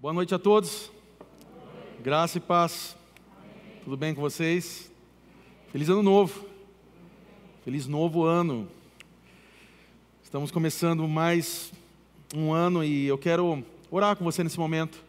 [0.00, 0.90] Boa noite a todos.
[2.02, 2.96] Graça e paz.
[3.84, 4.90] Tudo bem com vocês?
[5.70, 6.46] Feliz ano novo.
[7.66, 8.66] Feliz novo ano.
[10.24, 11.70] Estamos começando mais
[12.34, 15.04] um ano e eu quero orar com você nesse momento,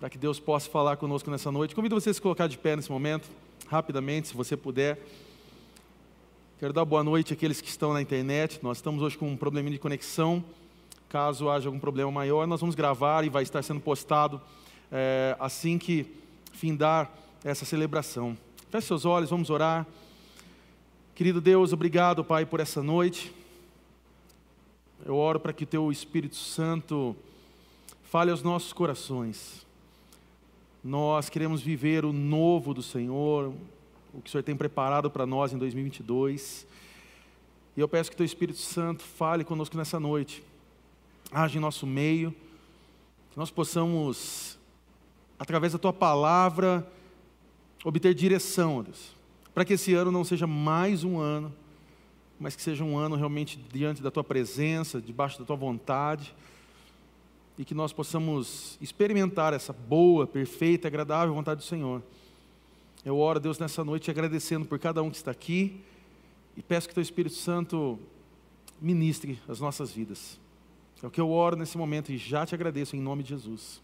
[0.00, 1.72] para que Deus possa falar conosco nessa noite.
[1.72, 3.30] Convido você a se colocar de pé nesse momento,
[3.68, 5.00] rapidamente, se você puder.
[6.58, 8.58] Quero dar boa noite àqueles que estão na internet.
[8.60, 10.44] Nós estamos hoje com um probleminha de conexão.
[11.10, 14.40] Caso haja algum problema maior, nós vamos gravar e vai estar sendo postado
[14.92, 16.06] é, assim que
[16.52, 17.10] findar
[17.42, 18.38] essa celebração.
[18.70, 19.84] Feche seus olhos, vamos orar.
[21.12, 23.34] Querido Deus, obrigado, Pai, por essa noite.
[25.04, 27.16] Eu oro para que o Teu Espírito Santo
[28.04, 29.66] fale aos nossos corações.
[30.84, 33.52] Nós queremos viver o novo do Senhor,
[34.14, 36.68] o que o Senhor tem preparado para nós em 2022.
[37.76, 40.44] E eu peço que Teu Espírito Santo fale conosco nessa noite,
[41.30, 42.34] age em nosso meio,
[43.30, 44.58] que nós possamos,
[45.38, 46.86] através da Tua palavra,
[47.84, 49.14] obter direção, Deus,
[49.54, 51.52] para que esse ano não seja mais um ano,
[52.38, 56.34] mas que seja um ano realmente diante da Tua presença, debaixo da Tua vontade,
[57.58, 62.02] e que nós possamos experimentar essa boa, perfeita, agradável vontade do Senhor.
[63.04, 65.80] Eu oro, Deus, nessa noite agradecendo por cada um que está aqui
[66.56, 67.98] e peço que Teu Espírito Santo
[68.80, 70.38] ministre as nossas vidas.
[71.02, 73.80] É o que eu oro nesse momento e já te agradeço em nome de Jesus.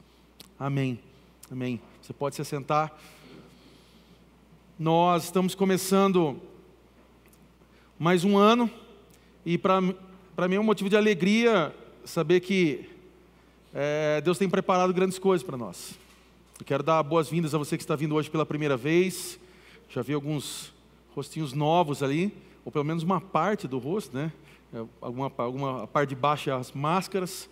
[0.58, 0.98] Amém.
[1.50, 1.80] Amém.
[2.02, 2.92] Você pode se assentar.
[4.78, 6.38] Nós estamos começando
[7.98, 8.70] mais um ano
[9.46, 12.86] e para mim é um motivo de alegria saber que
[13.72, 15.94] é, Deus tem preparado grandes coisas para nós.
[16.60, 19.40] Eu quero dar boas-vindas a você que está vindo hoje pela primeira vez.
[19.88, 20.70] Já vi alguns
[21.14, 22.30] rostinhos novos ali,
[22.62, 24.30] ou pelo menos uma parte do rosto, né?
[24.76, 27.48] É, alguma, alguma parte de baixo as máscaras.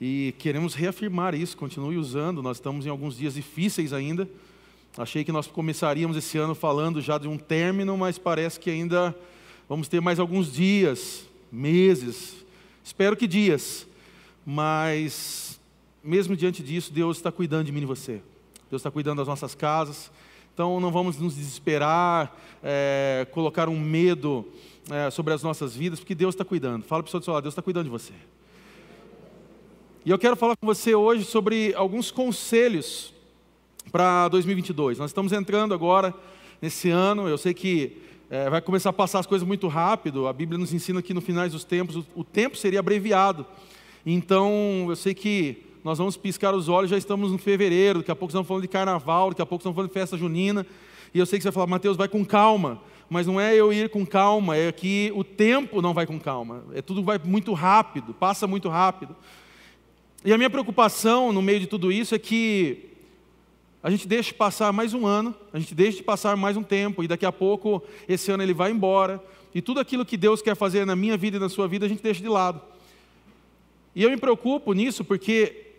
[0.00, 2.40] E queremos reafirmar isso, continue usando.
[2.40, 4.28] Nós estamos em alguns dias difíceis ainda.
[4.96, 9.12] Achei que nós começaríamos esse ano falando já de um término, mas parece que ainda
[9.68, 12.44] vamos ter mais alguns dias, meses,
[12.84, 13.84] espero que dias.
[14.46, 15.60] Mas,
[16.04, 18.22] mesmo diante disso, Deus está cuidando de mim e você.
[18.70, 20.12] Deus está cuidando das nossas casas.
[20.54, 24.46] Então não vamos nos desesperar, é, colocar um medo
[24.90, 26.82] é, sobre as nossas vidas, porque Deus está cuidando.
[26.82, 28.12] Fala para o pessoa do seu lado, Deus está cuidando de você.
[30.04, 33.12] E eu quero falar com você hoje sobre alguns conselhos
[33.90, 34.98] para 2022.
[34.98, 36.12] Nós estamos entrando agora
[36.60, 40.26] nesse ano, eu sei que é, vai começar a passar as coisas muito rápido.
[40.26, 43.46] A Bíblia nos ensina que no finais dos tempos o, o tempo seria abreviado.
[44.04, 48.16] Então eu sei que nós vamos piscar os olhos, já estamos no fevereiro, daqui a
[48.16, 50.66] pouco estamos falando de carnaval, daqui a pouco estamos falando de festa junina.
[51.12, 52.80] E eu sei que você vai falar, Mateus, vai com calma.
[53.12, 56.64] Mas não é eu ir com calma, é que o tempo não vai com calma.
[56.72, 59.14] É tudo vai muito rápido, passa muito rápido.
[60.24, 62.88] E a minha preocupação no meio de tudo isso é que
[63.82, 67.04] a gente deixe passar mais um ano, a gente deixe de passar mais um tempo,
[67.04, 69.22] e daqui a pouco esse ano ele vai embora,
[69.54, 71.88] e tudo aquilo que Deus quer fazer na minha vida e na sua vida a
[71.90, 72.62] gente deixa de lado.
[73.94, 75.72] E eu me preocupo nisso porque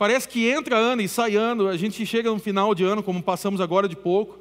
[0.00, 3.22] Parece que entra ano e sai ano, a gente chega no final de ano, como
[3.22, 4.38] passamos agora de pouco,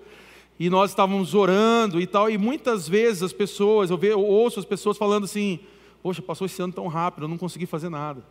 [0.59, 4.59] e nós estávamos orando e tal, e muitas vezes as pessoas, eu, vejo, eu ouço
[4.59, 5.59] as pessoas falando assim:
[6.03, 8.23] Poxa, passou esse ano tão rápido, eu não consegui fazer nada.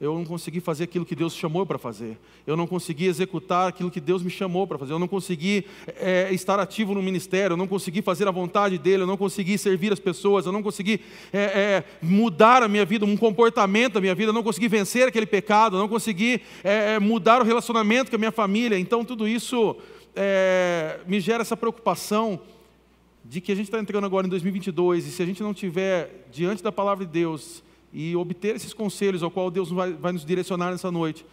[0.00, 2.16] Eu não consegui fazer aquilo que Deus chamou para fazer,
[2.46, 6.32] eu não consegui executar aquilo que Deus me chamou para fazer, eu não consegui é,
[6.32, 9.92] estar ativo no ministério, eu não consegui fazer a vontade dEle, eu não consegui servir
[9.92, 14.14] as pessoas, eu não consegui é, é, mudar a minha vida, um comportamento da minha
[14.14, 18.08] vida, eu não consegui vencer aquele pecado, eu não consegui é, é, mudar o relacionamento
[18.08, 18.78] com a minha família.
[18.78, 19.76] Então, tudo isso
[20.14, 22.40] é, me gera essa preocupação
[23.24, 26.26] de que a gente está entrando agora em 2022 e se a gente não tiver
[26.32, 27.62] diante da palavra de Deus,
[27.92, 31.24] e obter esses conselhos ao qual Deus vai, vai nos direcionar nessa noite.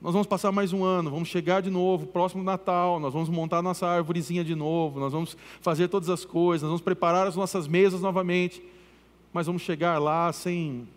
[0.00, 3.62] Nós vamos passar mais um ano, vamos chegar de novo, próximo Natal, nós vamos montar
[3.62, 7.68] nossa árvorezinha de novo, nós vamos fazer todas as coisas, nós vamos preparar as nossas
[7.68, 8.60] mesas novamente,
[9.32, 10.88] mas vamos chegar lá sem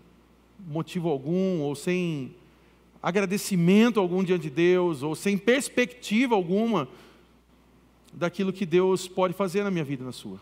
[0.68, 2.34] motivo algum, ou sem
[3.04, 6.88] agradecimento algum diante de Deus, ou sem perspectiva alguma
[8.16, 10.40] daquilo que Deus pode fazer na minha vida e na sua.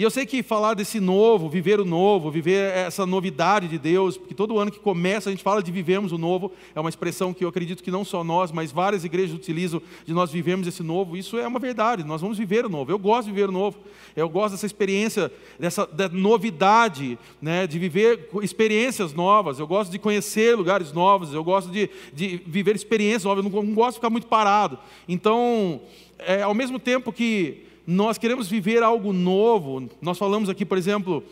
[0.00, 4.16] E eu sei que falar desse novo, viver o novo, viver essa novidade de Deus,
[4.16, 7.34] porque todo ano que começa a gente fala de vivemos o novo, é uma expressão
[7.34, 10.82] que eu acredito que não só nós, mas várias igrejas utilizam de nós vivemos esse
[10.82, 12.90] novo, isso é uma verdade, nós vamos viver o novo.
[12.90, 13.78] Eu gosto de viver o novo,
[14.16, 19.98] eu gosto dessa experiência, dessa da novidade, né, de viver experiências novas, eu gosto de
[19.98, 23.96] conhecer lugares novos, eu gosto de, de viver experiências novas, eu não, não gosto de
[23.96, 24.78] ficar muito parado.
[25.06, 25.82] Então,
[26.26, 29.88] é, ao mesmo tempo que nós queremos viver algo novo.
[30.00, 31.24] Nós falamos aqui, por exemplo,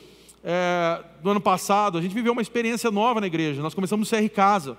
[0.42, 3.62] é, do ano passado, a gente viveu uma experiência nova na igreja.
[3.62, 4.76] Nós começamos o CR Casa.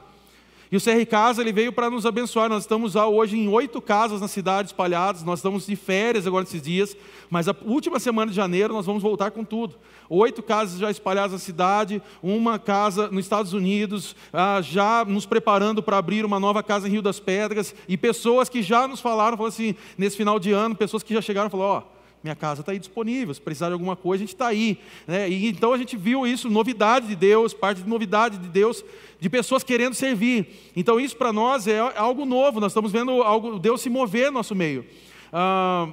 [0.71, 2.47] E o CR Casa ele veio para nos abençoar.
[2.47, 5.23] Nós estamos hoje em oito casas na cidade espalhadas.
[5.23, 6.95] Nós estamos de férias agora nesses dias,
[7.29, 9.75] mas a última semana de janeiro nós vamos voltar com tudo.
[10.09, 15.83] Oito casas já espalhadas na cidade, uma casa nos Estados Unidos, ah, já nos preparando
[15.83, 17.75] para abrir uma nova casa em Rio das Pedras.
[17.87, 21.21] E pessoas que já nos falaram, falaram assim, nesse final de ano, pessoas que já
[21.21, 21.79] chegaram e falaram: ó.
[21.79, 24.77] Oh, minha casa está aí disponível, se precisar de alguma coisa, a gente está aí.
[25.07, 25.29] Né?
[25.29, 28.83] E, então a gente viu isso, novidade de Deus, parte de novidade de Deus,
[29.19, 30.71] de pessoas querendo servir.
[30.75, 34.33] Então isso para nós é algo novo, nós estamos vendo algo, Deus se mover no
[34.33, 34.85] nosso meio.
[35.31, 35.87] Ah,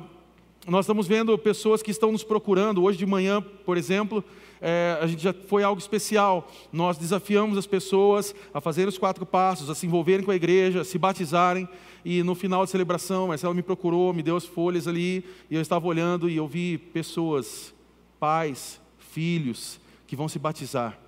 [0.66, 2.82] nós estamos vendo pessoas que estão nos procurando.
[2.82, 4.24] Hoje de manhã, por exemplo,
[4.60, 6.50] é, a gente já foi algo especial.
[6.72, 10.80] Nós desafiamos as pessoas a fazerem os quatro passos, a se envolverem com a igreja,
[10.80, 11.68] a se batizarem.
[12.04, 15.60] E no final da celebração, Marcela me procurou, me deu as folhas ali, e eu
[15.60, 17.72] estava olhando e eu vi pessoas,
[18.18, 20.98] pais, filhos, que vão se batizar,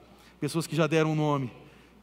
[0.40, 1.50] pessoas que já deram um nome.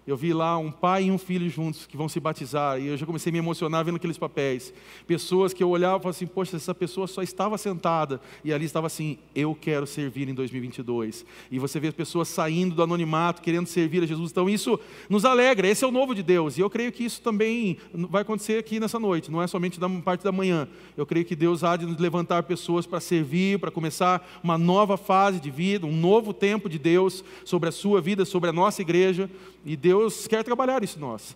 [0.07, 2.97] Eu vi lá um pai e um filho juntos que vão se batizar, e eu
[2.97, 4.71] já comecei a me emocionar vendo aqueles papéis.
[5.07, 8.65] Pessoas que eu olhava e falava assim: Poxa, essa pessoa só estava sentada, e ali
[8.65, 11.25] estava assim: Eu quero servir em 2022.
[11.49, 14.29] E você vê pessoas saindo do anonimato, querendo servir a Jesus.
[14.29, 14.79] Então isso
[15.09, 18.21] nos alegra, esse é o novo de Deus, e eu creio que isso também vai
[18.21, 20.67] acontecer aqui nessa noite, não é somente da parte da manhã.
[20.95, 24.97] Eu creio que Deus há de nos levantar pessoas para servir, para começar uma nova
[24.97, 28.83] fase de vida, um novo tempo de Deus sobre a sua vida, sobre a nossa
[28.83, 29.27] igreja.
[29.65, 31.35] E Deus quer trabalhar isso em nós.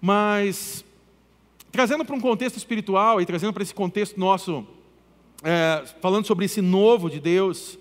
[0.00, 0.84] Mas,
[1.70, 4.66] trazendo para um contexto espiritual e trazendo para esse contexto nosso,
[5.44, 7.78] é, falando sobre esse novo de Deus,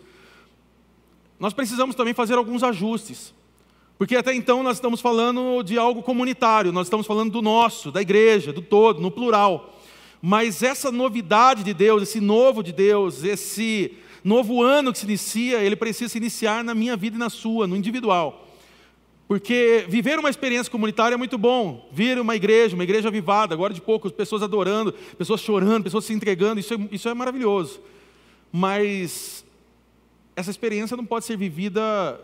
[1.40, 3.34] nós precisamos também fazer alguns ajustes.
[3.98, 8.02] Porque até então nós estamos falando de algo comunitário, nós estamos falando do nosso, da
[8.02, 9.74] igreja, do todo, no plural.
[10.22, 15.60] Mas essa novidade de Deus, esse novo de Deus, esse novo ano que se inicia,
[15.60, 18.45] ele precisa se iniciar na minha vida e na sua, no individual.
[19.28, 21.90] Porque viver uma experiência comunitária é muito bom.
[21.92, 26.14] Vir uma igreja, uma igreja avivada, agora de pouco, pessoas adorando, pessoas chorando, pessoas se
[26.14, 27.82] entregando, isso é, isso é maravilhoso.
[28.52, 29.44] Mas
[30.36, 32.20] essa experiência não pode ser vivida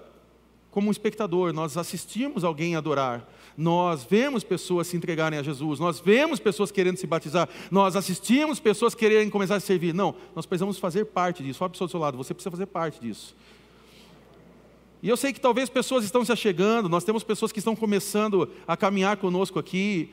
[0.69, 1.51] como um espectador.
[1.51, 3.27] Nós assistimos alguém adorar,
[3.57, 8.59] nós vemos pessoas se entregarem a Jesus, nós vemos pessoas querendo se batizar, nós assistimos
[8.59, 9.93] pessoas quererem começar a servir.
[9.93, 11.63] Não, nós precisamos fazer parte disso.
[11.63, 13.35] Olha para o seu lado, você precisa fazer parte disso.
[15.03, 18.47] E eu sei que talvez pessoas estão se achegando, nós temos pessoas que estão começando
[18.67, 20.11] a caminhar conosco aqui.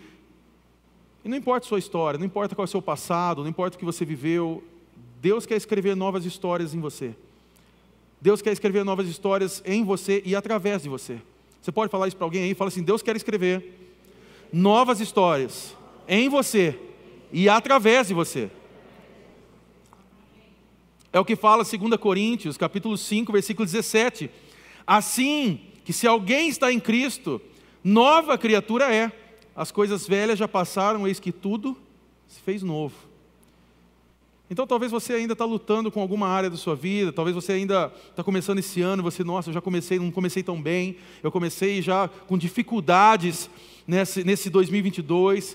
[1.23, 3.77] E não importa a sua história, não importa qual é o seu passado, não importa
[3.77, 4.65] o que você viveu,
[5.21, 7.15] Deus quer escrever novas histórias em você.
[8.21, 11.21] Deus quer escrever novas histórias em você e através de você.
[11.61, 12.55] Você pode falar isso para alguém aí?
[12.55, 13.63] Fala assim: Deus quer escrever
[14.51, 15.77] novas histórias
[16.09, 16.79] em você
[17.31, 18.51] e através de você.
[21.13, 24.31] É o que fala 2 Coríntios, capítulo 5, versículo 17
[24.89, 27.39] Assim que se alguém está em Cristo,
[27.85, 29.13] nova criatura é.
[29.55, 31.77] As coisas velhas já passaram, eis que tudo
[32.27, 32.95] se fez novo.
[34.51, 37.93] Então talvez você ainda está lutando com alguma área da sua vida, talvez você ainda
[38.09, 41.83] está começando esse ano, você, nossa, eu já comecei, não comecei tão bem, eu comecei
[41.83, 43.51] já com dificuldades
[43.87, 45.55] nesse, nesse 2022.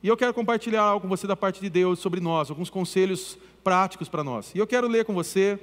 [0.00, 3.36] E eu quero compartilhar algo com você da parte de Deus sobre nós, alguns conselhos
[3.64, 4.52] práticos para nós.
[4.54, 5.58] E eu quero ler com você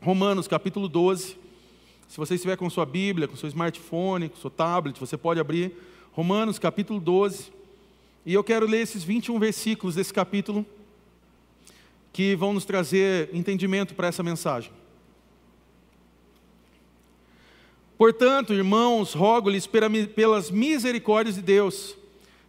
[0.00, 1.43] Romanos capítulo 12,
[2.14, 5.72] se você estiver com sua Bíblia, com seu smartphone, com seu tablet, você pode abrir
[6.12, 7.52] Romanos capítulo 12.
[8.24, 10.64] E eu quero ler esses 21 versículos desse capítulo
[12.12, 14.70] que vão nos trazer entendimento para essa mensagem.
[17.98, 21.96] Portanto, irmãos, rogo-lhes pelas misericórdias de Deus,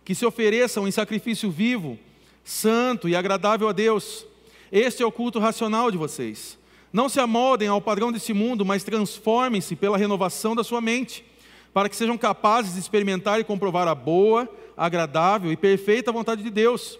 [0.04, 1.98] que se ofereçam em sacrifício vivo,
[2.44, 4.28] santo e agradável a Deus.
[4.72, 6.56] Este é o culto racional de vocês.
[6.96, 11.26] Não se amoldem ao padrão desse mundo, mas transformem-se pela renovação da sua mente,
[11.74, 16.50] para que sejam capazes de experimentar e comprovar a boa, agradável e perfeita vontade de
[16.50, 16.98] Deus.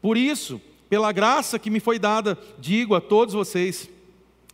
[0.00, 0.58] Por isso,
[0.88, 3.90] pela graça que me foi dada, digo a todos vocês: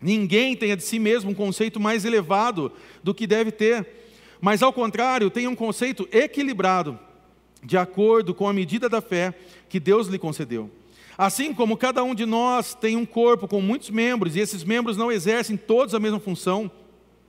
[0.03, 3.87] ninguém tenha de si mesmo um conceito mais elevado do que deve ter,
[4.41, 6.99] mas ao contrário, tenha um conceito equilibrado,
[7.63, 9.33] de acordo com a medida da fé
[9.69, 10.69] que Deus lhe concedeu.
[11.21, 14.97] Assim como cada um de nós tem um corpo com muitos membros, e esses membros
[14.97, 16.71] não exercem todos a mesma função,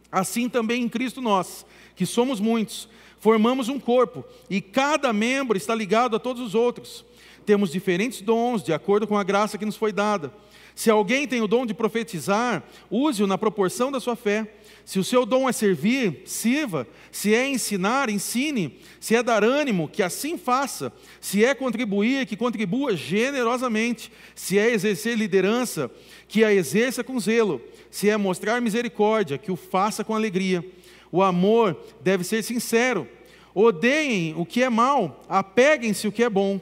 [0.09, 2.87] assim também em Cristo nós, que somos muitos,
[3.19, 7.03] formamos um corpo, e cada membro está ligado a todos os outros.
[7.45, 10.33] Temos diferentes dons, de acordo com a graça que nos foi dada.
[10.73, 14.55] Se alguém tem o dom de profetizar, use-o na proporção da sua fé.
[14.85, 16.87] Se o seu dom é servir, sirva.
[17.11, 18.79] Se é ensinar, ensine.
[18.99, 20.91] Se é dar ânimo, que assim faça.
[21.19, 24.11] Se é contribuir, que contribua generosamente.
[24.35, 25.89] Se é exercer liderança,
[26.27, 27.61] que a exerça com zelo.
[27.89, 30.65] Se é mostrar misericórdia, que o faça com alegria.
[31.11, 33.07] O amor deve ser sincero.
[33.53, 36.59] Odeiem o que é mal, apeguem-se o que é bom.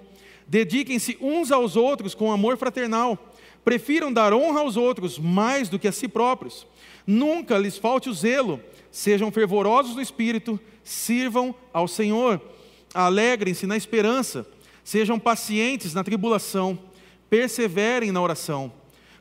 [0.48, 3.29] Dediquem-se uns aos outros com amor fraternal.
[3.70, 6.66] Prefiram dar honra aos outros mais do que a si próprios.
[7.06, 8.60] Nunca lhes falte o zelo.
[8.90, 12.42] Sejam fervorosos no espírito, sirvam ao Senhor.
[12.96, 14.44] Alegrem-se na esperança.
[14.84, 16.80] Sejam pacientes na tribulação.
[17.30, 18.74] Perseverem na oração.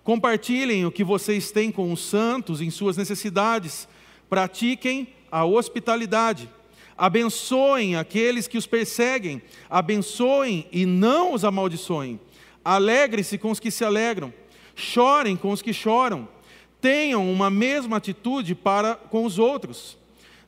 [0.03, 3.87] Compartilhem o que vocês têm com os santos em suas necessidades.
[4.31, 6.49] Pratiquem a hospitalidade.
[6.97, 12.19] Abençoem aqueles que os perseguem, abençoem e não os amaldiçoem.
[12.65, 14.33] Alegrem-se com os que se alegram,
[14.75, 16.29] chorem com os que choram.
[16.81, 19.97] Tenham uma mesma atitude para com os outros.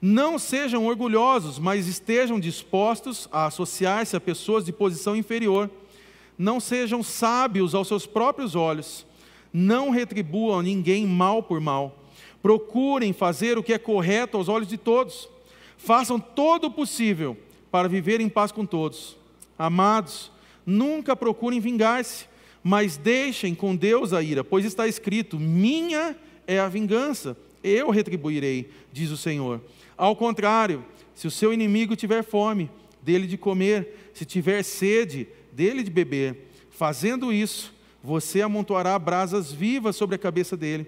[0.00, 5.70] Não sejam orgulhosos, mas estejam dispostos a associar-se a pessoas de posição inferior.
[6.38, 9.06] Não sejam sábios aos seus próprios olhos.
[9.52, 11.98] Não retribuam ninguém mal por mal.
[12.40, 15.28] Procurem fazer o que é correto aos olhos de todos
[15.82, 17.36] Façam todo o possível
[17.70, 19.16] para viver em paz com todos.
[19.58, 20.30] Amados,
[20.70, 22.26] nunca procurem vingar-se,
[22.62, 28.70] mas deixem com Deus a ira, pois está escrito: Minha é a vingança, eu retribuirei,
[28.92, 29.60] diz o Senhor.
[29.96, 30.84] Ao contrário,
[31.14, 32.70] se o seu inimigo tiver fome,
[33.02, 36.48] dele de comer, se tiver sede, dele de beber.
[36.70, 40.86] Fazendo isso, você amontoará brasas vivas sobre a cabeça dele.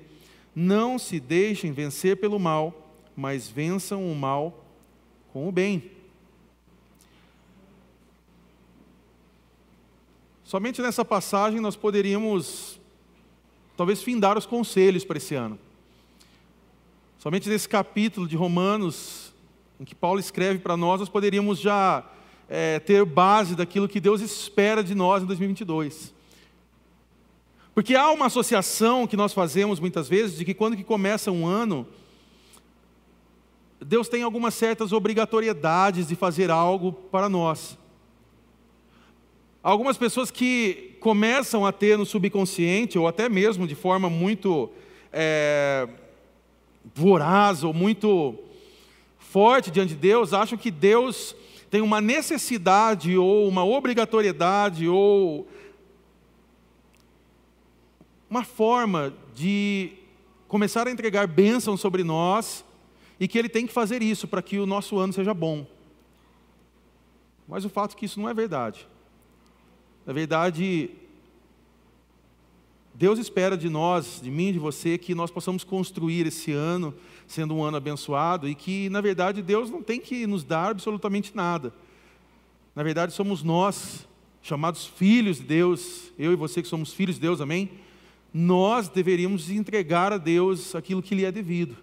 [0.55, 4.65] Não se deixem vencer pelo mal, mas vençam o mal
[5.33, 5.91] com o bem.
[10.53, 12.79] Somente nessa passagem nós poderíamos,
[13.75, 15.59] talvez, findar os conselhos para esse ano.
[17.19, 19.33] Somente nesse capítulo de Romanos,
[19.81, 22.05] em que Paulo escreve para nós, nós poderíamos já
[22.51, 26.13] é, ter base daquilo que Deus espera de nós em 2022.
[27.75, 31.47] Porque há uma associação que nós fazemos muitas vezes de que quando que começa um
[31.47, 31.89] ano,
[33.81, 37.79] Deus tem algumas certas obrigatoriedades de fazer algo para nós.
[39.63, 44.69] Algumas pessoas que começam a ter no subconsciente, ou até mesmo de forma muito
[45.13, 45.89] é,
[46.93, 48.37] voraz ou muito
[49.19, 51.37] forte diante de Deus, acham que Deus
[51.71, 55.47] tem uma necessidade ou uma obrigatoriedade ou
[58.29, 59.93] uma forma de
[60.49, 62.65] começar a entregar bênçãos sobre nós
[63.21, 65.65] e que ele tem que fazer isso para que o nosso ano seja bom.
[67.47, 68.89] Mas o fato é que isso não é verdade.
[70.07, 70.91] Na verdade,
[72.95, 76.95] Deus espera de nós, de mim, de você, que nós possamos construir esse ano
[77.27, 81.35] sendo um ano abençoado e que, na verdade, Deus não tem que nos dar absolutamente
[81.35, 81.73] nada.
[82.75, 84.07] Na verdade, somos nós,
[84.43, 87.71] chamados filhos de Deus, eu e você que somos filhos de Deus, amém?
[88.35, 91.77] Nós deveríamos entregar a Deus aquilo que lhe é devido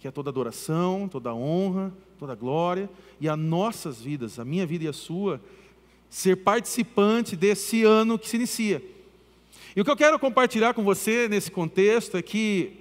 [0.00, 2.88] que é toda adoração, toda honra, toda glória,
[3.20, 5.40] e as nossas vidas, a minha vida e a sua,
[6.10, 8.82] ser participante desse ano que se inicia.
[9.74, 12.80] E o que eu quero compartilhar com você nesse contexto é que,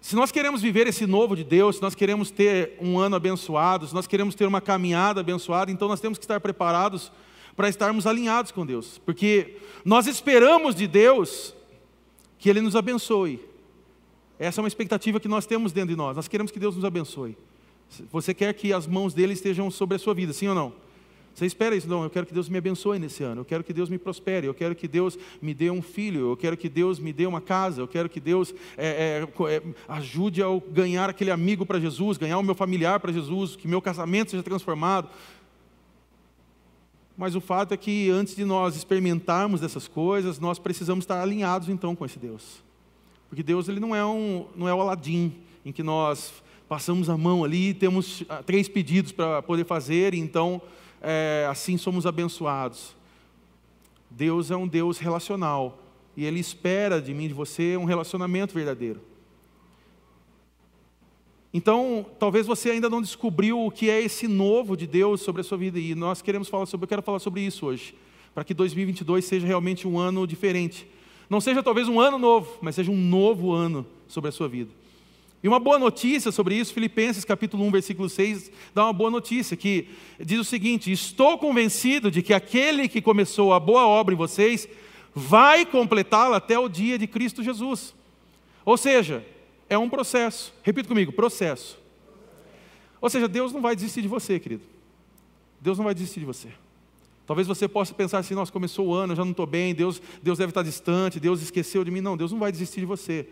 [0.00, 3.88] se nós queremos viver esse novo de Deus, se nós queremos ter um ano abençoado,
[3.88, 7.10] se nós queremos ter uma caminhada abençoada, então nós temos que estar preparados
[7.56, 11.52] para estarmos alinhados com Deus, porque nós esperamos de Deus
[12.38, 13.40] que Ele nos abençoe.
[14.38, 16.16] Essa é uma expectativa que nós temos dentro de nós.
[16.16, 17.36] Nós queremos que Deus nos abençoe.
[18.10, 20.72] Você quer que as mãos dele estejam sobre a sua vida, sim ou não?
[21.34, 21.88] Você espera isso?
[21.88, 24.46] Não, eu quero que Deus me abençoe nesse ano, eu quero que Deus me prospere,
[24.46, 27.40] eu quero que Deus me dê um filho, eu quero que Deus me dê uma
[27.40, 32.18] casa, eu quero que Deus é, é, é, ajude a ganhar aquele amigo para Jesus,
[32.18, 35.08] ganhar o meu familiar para Jesus, que meu casamento seja transformado.
[37.16, 41.68] Mas o fato é que antes de nós experimentarmos dessas coisas, nós precisamos estar alinhados
[41.68, 42.62] então com esse Deus.
[43.28, 45.34] Porque Deus ele não é um não é o Aladim
[45.64, 46.32] em que nós
[46.68, 50.62] passamos a mão ali, temos ah, três pedidos para poder fazer, e então
[51.00, 52.96] é, assim somos abençoados.
[54.10, 55.82] Deus é um Deus relacional
[56.16, 59.00] e Ele espera de mim, de você, um relacionamento verdadeiro.
[61.52, 65.44] Então, talvez você ainda não descobriu o que é esse novo de Deus sobre a
[65.44, 67.94] sua vida e nós queremos falar sobre, eu quero falar sobre isso hoje,
[68.32, 70.86] para que 2022 seja realmente um ano diferente
[71.30, 74.72] não seja talvez um ano novo, mas seja um novo ano sobre a sua vida.
[75.42, 79.56] E uma boa notícia sobre isso, Filipenses capítulo 1, versículo 6, dá uma boa notícia,
[79.56, 84.18] que diz o seguinte: Estou convencido de que aquele que começou a boa obra em
[84.18, 84.68] vocês,
[85.14, 87.94] vai completá-la até o dia de Cristo Jesus.
[88.64, 89.24] Ou seja,
[89.68, 90.52] é um processo.
[90.62, 91.78] Repita comigo, processo.
[93.00, 94.62] Ou seja, Deus não vai desistir de você, querido.
[95.58, 96.48] Deus não vai desistir de você.
[97.26, 100.02] Talvez você possa pensar assim: nossa, começou o ano, eu já não estou bem, Deus,
[100.22, 102.02] Deus deve estar distante, Deus esqueceu de mim.
[102.02, 103.26] Não, Deus não vai desistir de você.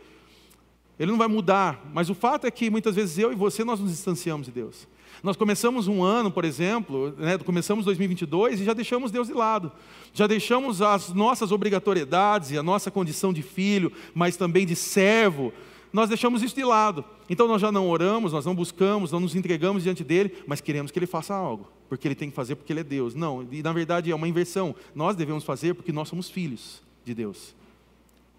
[0.99, 3.79] Ele não vai mudar, mas o fato é que muitas vezes eu e você nós
[3.79, 4.87] nos distanciamos de Deus.
[5.23, 9.73] Nós começamos um ano, por exemplo, né, começamos 2022 e já deixamos Deus de lado.
[10.13, 15.53] Já deixamos as nossas obrigatoriedades e a nossa condição de filho, mas também de servo,
[15.93, 17.05] nós deixamos isso de lado.
[17.29, 20.91] Então nós já não oramos, nós não buscamos, não nos entregamos diante dele, mas queremos
[20.91, 23.15] que ele faça algo, porque ele tem que fazer porque ele é Deus.
[23.15, 24.75] Não, e na verdade é uma inversão.
[24.95, 27.55] Nós devemos fazer porque nós somos filhos de Deus.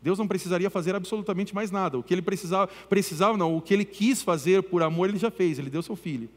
[0.01, 1.97] Deus não precisaria fazer absolutamente mais nada.
[1.97, 5.29] O que ele precisava, precisava não, o que ele quis fazer por amor, ele já
[5.29, 6.29] fez, ele deu seu filho.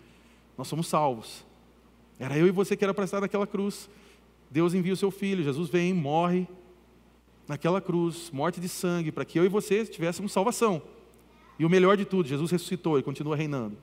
[0.59, 1.45] Nós somos salvos.
[2.19, 3.89] Era eu e você que era para estar naquela cruz.
[4.51, 6.47] Deus envia o seu filho, Jesus vem, morre
[7.49, 10.83] naquela cruz, morte de sangue, para que eu e você tivéssemos salvação.
[11.59, 13.77] E o melhor de tudo, Jesus ressuscitou e continua reinando.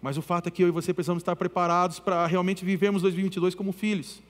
[0.00, 3.54] Mas o fato é que eu e você precisamos estar preparados para realmente vivermos 2022
[3.54, 4.22] como filhos.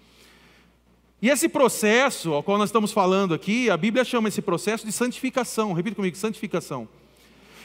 [1.25, 4.93] E esse processo ao qual nós estamos falando aqui, a Bíblia chama esse processo de
[4.93, 5.73] santificação.
[5.73, 6.87] Repita comigo, santificação.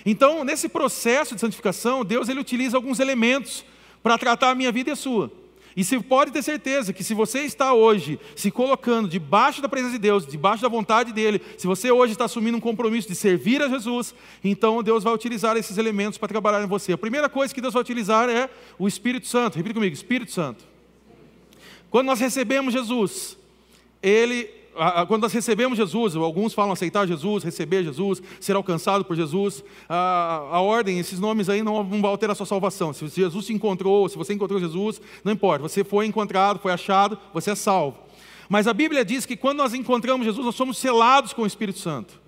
[0.05, 3.65] Então, nesse processo de santificação, Deus ele utiliza alguns elementos
[4.01, 5.29] para tratar a minha vida e a sua.
[5.75, 9.91] E você pode ter certeza que se você está hoje se colocando debaixo da presença
[9.91, 13.61] de Deus, debaixo da vontade dele, se você hoje está assumindo um compromisso de servir
[13.61, 16.93] a Jesus, então Deus vai utilizar esses elementos para trabalhar em você.
[16.93, 19.57] A primeira coisa que Deus vai utilizar é o Espírito Santo.
[19.57, 20.63] Repita comigo, Espírito Santo.
[21.89, 23.37] Quando nós recebemos Jesus,
[24.01, 24.59] ele
[25.09, 30.47] quando nós recebemos Jesus, alguns falam aceitar Jesus, receber Jesus, ser alcançado por Jesus, a,
[30.51, 32.93] a ordem, esses nomes aí não, vão alterar a sua salvação.
[32.93, 37.17] Se Jesus te encontrou, se você encontrou Jesus, não importa, você foi encontrado, foi achado,
[37.33, 37.97] você é salvo.
[38.47, 41.79] Mas a Bíblia diz que quando nós encontramos Jesus, nós somos selados com o Espírito
[41.79, 42.18] Santo.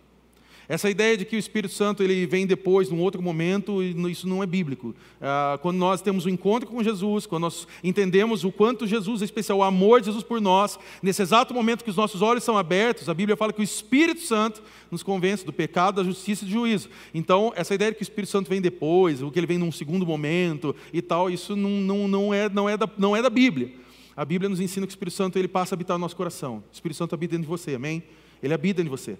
[0.72, 4.42] Essa ideia de que o Espírito Santo ele vem depois, num outro momento, isso não
[4.42, 4.96] é bíblico.
[5.20, 9.26] Ah, quando nós temos um encontro com Jesus, quando nós entendemos o quanto Jesus é
[9.26, 12.58] especial, o amor de Jesus por nós, nesse exato momento que os nossos olhos são
[12.58, 16.48] abertos, a Bíblia fala que o Espírito Santo nos convence do pecado, da justiça e
[16.48, 16.88] do juízo.
[17.14, 19.74] Então, essa ideia de que o Espírito Santo vem depois, ou que ele vem num
[19.74, 23.30] segundo momento e tal, isso não, não, não, é, não, é, da, não é da
[23.30, 23.74] Bíblia.
[24.16, 26.64] A Bíblia nos ensina que o Espírito Santo ele passa a habitar no nosso coração.
[26.72, 28.02] O Espírito Santo habita dentro de você, amém?
[28.42, 29.18] Ele habita dentro de você.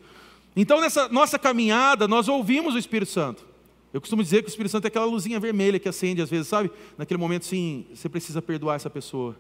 [0.56, 3.46] Então, nessa nossa caminhada, nós ouvimos o Espírito Santo.
[3.94, 6.48] Eu costumo dizer que o Espírito Santo é aquela luzinha vermelha que acende às vezes,
[6.48, 6.72] sabe?
[6.98, 9.36] Naquele momento, sim, você precisa perdoar essa pessoa.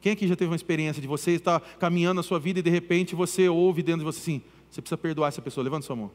[0.00, 2.70] Quem aqui já teve uma experiência de você estar caminhando na sua vida e de
[2.70, 5.64] repente você ouve dentro de você assim, você precisa perdoar essa pessoa?
[5.64, 6.10] Levanta sua mão.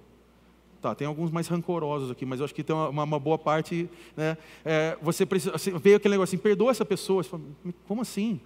[0.82, 3.90] Tá, tem alguns mais rancorosos aqui, mas eu acho que tem uma, uma boa parte,
[4.18, 4.38] né?
[4.66, 7.24] É, você precisa, assim, veio aquele negócio assim, perdoa essa pessoa.
[7.24, 7.42] Fala,
[7.88, 8.40] Como assim?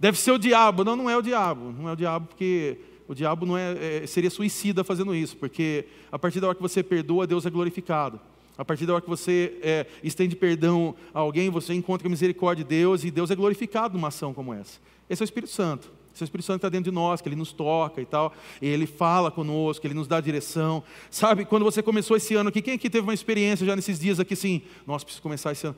[0.00, 0.84] Deve ser o diabo.
[0.84, 1.72] Não, não é o diabo.
[1.72, 5.86] Não é o diabo porque o diabo não é, é, seria suicida fazendo isso, porque
[6.10, 8.20] a partir da hora que você perdoa, Deus é glorificado.
[8.58, 12.64] A partir da hora que você é, estende perdão a alguém, você encontra a misericórdia
[12.64, 14.80] de Deus e Deus é glorificado numa ação como essa.
[15.10, 15.92] Esse é o Espírito Santo.
[16.14, 18.32] Esse é o Espírito Santo está dentro de nós, que Ele nos toca e tal,
[18.62, 20.82] e Ele fala conosco, Ele nos dá direção.
[21.10, 24.18] Sabe, quando você começou esse ano aqui, quem aqui teve uma experiência já nesses dias
[24.18, 25.76] aqui assim, nossa, preciso começar esse ano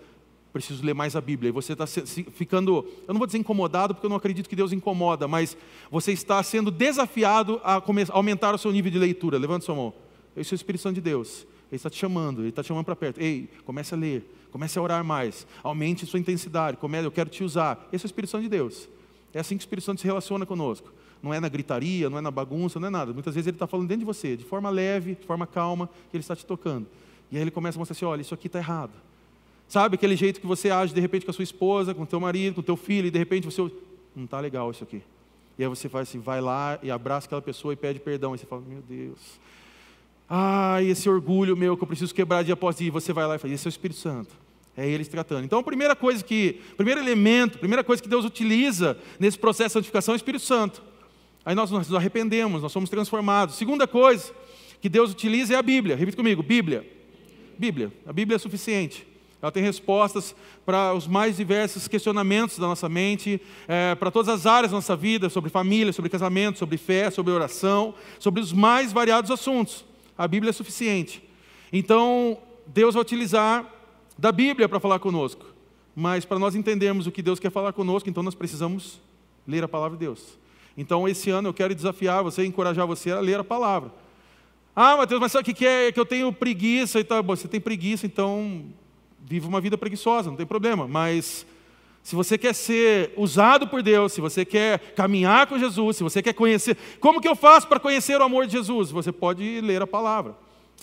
[0.53, 1.49] preciso ler mais a Bíblia.
[1.49, 4.73] E você está ficando, eu não vou dizer incomodado, porque eu não acredito que Deus
[4.73, 5.57] incomoda, mas
[5.91, 9.39] você está sendo desafiado a aumentar o seu nível de leitura.
[9.39, 9.93] Levante sua mão.
[10.37, 11.47] Esse é o Espírito Santo de Deus.
[11.71, 13.21] Ele está te chamando, ele está te chamando para perto.
[13.21, 17.45] Ei, comece a ler, comece a orar mais, aumente sua intensidade, comece, eu quero te
[17.45, 17.89] usar.
[17.93, 18.89] Esse é o Espírito Santo de Deus.
[19.35, 20.91] É assim que o Espírito Santo se relaciona conosco.
[21.23, 23.13] Não é na gritaria, não é na bagunça, não é nada.
[23.13, 26.17] Muitas vezes ele está falando dentro de você, de forma leve, de forma calma, que
[26.17, 26.87] ele está te tocando.
[27.31, 28.93] E aí ele começa a mostrar assim: olha, isso aqui está errado.
[29.69, 32.19] Sabe aquele jeito que você age de repente com a sua esposa, com o teu
[32.19, 33.61] marido, com o teu filho, e de repente você
[34.17, 35.03] não está legal isso aqui.
[35.59, 38.35] E aí você faz assim, vai lá e abraça aquela pessoa e pede perdão.
[38.35, 39.19] E você fala, meu Deus.
[40.29, 42.87] Ai, esse orgulho meu que eu preciso quebrar dia após dia.
[42.87, 44.35] E você vai lá e faz, esse é o Espírito Santo.
[44.77, 45.45] É ele se tratando.
[45.45, 49.71] Então, a primeira coisa que, primeiro elemento, a primeira coisa que Deus utiliza nesse processo
[49.71, 50.81] de santificação é o Espírito Santo.
[51.45, 53.57] Aí nós nos arrependemos, nós somos transformados.
[53.57, 54.33] Segunda coisa
[54.81, 55.97] que Deus utiliza é a Bíblia.
[55.97, 56.89] Repita comigo, Bíblia.
[57.59, 57.93] Bíblia.
[58.07, 59.05] A Bíblia é suficiente.
[59.41, 60.35] Ela tem respostas
[60.67, 64.97] para os mais diversos questionamentos da nossa mente, é, para todas as áreas da nossa
[64.97, 69.85] vida, sobre família, sobre casamento, sobre fé, sobre oração, sobre os mais variados assuntos.
[70.17, 71.23] A Bíblia é suficiente.
[71.73, 73.65] Então, Deus vai utilizar
[74.19, 75.47] da Bíblia para falar conosco.
[75.95, 79.01] Mas para nós entendermos o que Deus quer falar conosco, então nós precisamos
[79.47, 80.39] ler a palavra de Deus.
[80.77, 83.93] Então, esse ano eu quero desafiar você, encorajar você a ler a palavra.
[84.75, 87.23] Ah, Mateus, mas sabe o que é que eu tenho preguiça e tal?
[87.23, 88.67] Bom, você tem preguiça, então
[89.29, 91.47] viva uma vida preguiçosa, não tem problema, mas
[92.03, 96.23] se você quer ser usado por Deus, se você quer caminhar com Jesus, se você
[96.23, 98.91] quer conhecer, como que eu faço para conhecer o amor de Jesus?
[98.91, 100.35] Você pode ler a palavra,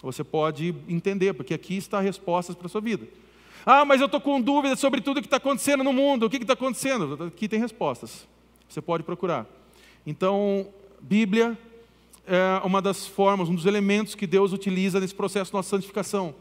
[0.04, 3.08] você pode entender, porque aqui está respostas para a sua vida.
[3.66, 6.38] Ah, mas eu estou com dúvidas sobre tudo que está acontecendo no mundo, o que
[6.38, 7.24] está acontecendo?
[7.24, 8.28] Aqui tem respostas,
[8.70, 9.48] você pode procurar.
[10.06, 10.68] Então,
[11.02, 11.58] Bíblia
[12.28, 16.36] é uma das formas, um dos elementos que Deus utiliza nesse processo de nossa santificação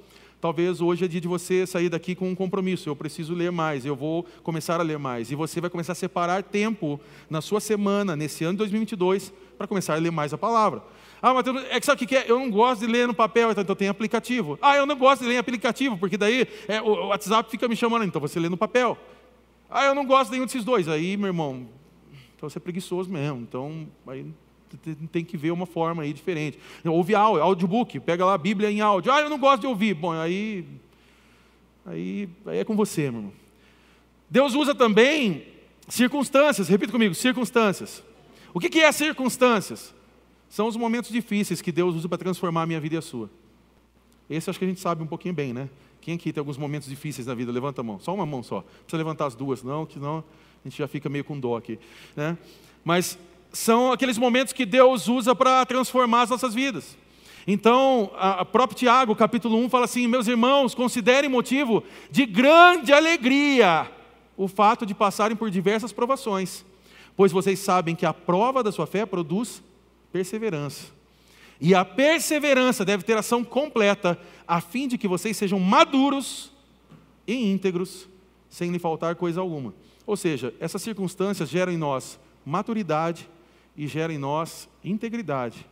[0.44, 2.86] talvez hoje é dia de você sair daqui com um compromisso.
[2.86, 5.30] Eu preciso ler mais, eu vou começar a ler mais.
[5.30, 9.66] E você vai começar a separar tempo na sua semana, nesse ano de 2022, para
[9.66, 10.82] começar a ler mais a palavra.
[11.22, 12.30] Ah, mas é que sabe o que é?
[12.30, 14.58] Eu não gosto de ler no papel, então tenho aplicativo.
[14.60, 17.74] Ah, eu não gosto de ler em aplicativo, porque daí é, o WhatsApp fica me
[17.74, 18.98] chamando, então você lê no papel.
[19.70, 20.88] Ah, eu não gosto de nenhum desses dois.
[20.88, 21.66] Aí, meu irmão,
[22.36, 23.40] então você é preguiçoso mesmo.
[23.40, 24.26] Então, aí
[25.10, 26.58] tem que ver uma forma aí diferente.
[26.84, 29.12] Ouve áudio, audiobook, pega lá a Bíblia em áudio.
[29.12, 29.94] Ah, eu não gosto de ouvir.
[29.94, 30.66] Bom, aí,
[31.86, 33.32] aí, aí é com você, meu irmão.
[34.30, 35.46] Deus usa também
[35.88, 38.02] circunstâncias, repita comigo, circunstâncias.
[38.52, 39.94] O que é circunstâncias?
[40.48, 43.30] São os momentos difíceis que Deus usa para transformar a minha vida e a sua.
[44.30, 45.68] Esse acho que a gente sabe um pouquinho bem, né?
[46.00, 47.50] Quem aqui tem alguns momentos difíceis na vida?
[47.50, 47.98] Levanta a mão.
[47.98, 48.56] Só uma mão só.
[48.56, 50.24] Não precisa levantar as duas, não, que não
[50.64, 51.78] a gente já fica meio com dó aqui.
[52.16, 52.38] Né?
[52.82, 53.18] Mas
[53.54, 56.98] são aqueles momentos que Deus usa para transformar as nossas vidas.
[57.46, 63.90] Então, a próprio Tiago, capítulo 1, fala assim: Meus irmãos, considerem motivo de grande alegria
[64.36, 66.64] o fato de passarem por diversas provações,
[67.16, 69.62] pois vocês sabem que a prova da sua fé produz
[70.12, 70.86] perseverança.
[71.60, 76.50] E a perseverança deve ter ação completa, a fim de que vocês sejam maduros
[77.26, 78.08] e íntegros,
[78.50, 79.72] sem lhe faltar coisa alguma.
[80.06, 83.28] Ou seja, essas circunstâncias geram em nós maturidade
[83.76, 85.66] e geram em nós integridade.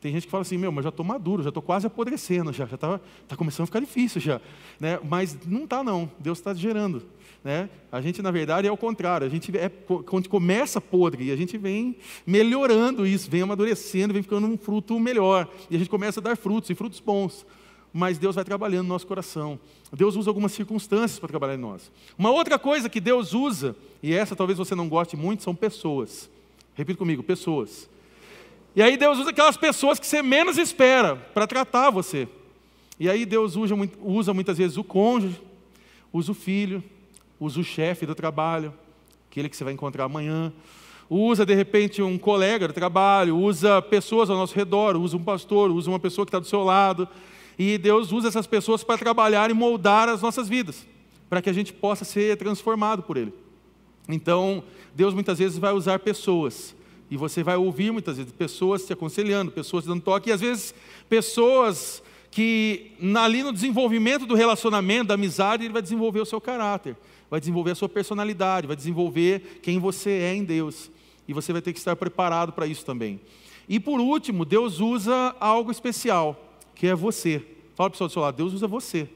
[0.00, 2.64] Tem gente que fala assim, meu, mas já estou maduro, já estou quase apodrecendo, já
[2.64, 4.40] está tá começando a ficar difícil já.
[4.78, 5.00] Né?
[5.02, 7.02] Mas não está não, Deus está gerando.
[7.42, 7.70] Né?
[7.90, 9.26] A gente, na verdade, é o contrário.
[9.26, 14.46] A gente é, quando começa podre, a gente vem melhorando isso, vem amadurecendo, vem ficando
[14.46, 15.48] um fruto melhor.
[15.70, 17.46] E a gente começa a dar frutos, e frutos bons.
[17.92, 19.58] Mas Deus vai trabalhando no nosso coração.
[19.92, 21.90] Deus usa algumas circunstâncias para trabalhar em nós.
[22.18, 26.28] Uma outra coisa que Deus usa, e essa talvez você não goste muito, são pessoas.
[26.76, 27.88] Repita comigo, pessoas.
[28.74, 32.28] E aí Deus usa aquelas pessoas que você menos espera para tratar você.
[33.00, 35.40] E aí Deus usa, usa muitas vezes o cônjuge,
[36.12, 36.84] usa o filho,
[37.40, 38.74] usa o chefe do trabalho,
[39.30, 40.52] aquele que você vai encontrar amanhã,
[41.08, 45.70] usa de repente um colega do trabalho, usa pessoas ao nosso redor, usa um pastor,
[45.70, 47.08] usa uma pessoa que está do seu lado.
[47.58, 50.86] E Deus usa essas pessoas para trabalhar e moldar as nossas vidas,
[51.30, 53.32] para que a gente possa ser transformado por Ele.
[54.08, 54.62] Então,
[54.94, 56.74] Deus muitas vezes vai usar pessoas,
[57.10, 60.40] e você vai ouvir muitas vezes pessoas te aconselhando, pessoas te dando toque, e às
[60.40, 60.74] vezes
[61.08, 66.94] pessoas que ali no desenvolvimento do relacionamento, da amizade, ele vai desenvolver o seu caráter,
[67.30, 70.90] vai desenvolver a sua personalidade, vai desenvolver quem você é em Deus.
[71.26, 73.18] E você vai ter que estar preparado para isso também.
[73.66, 76.38] E por último, Deus usa algo especial
[76.74, 77.38] que é você.
[77.74, 79.08] Fala para o pessoal do seu lado, Deus usa você.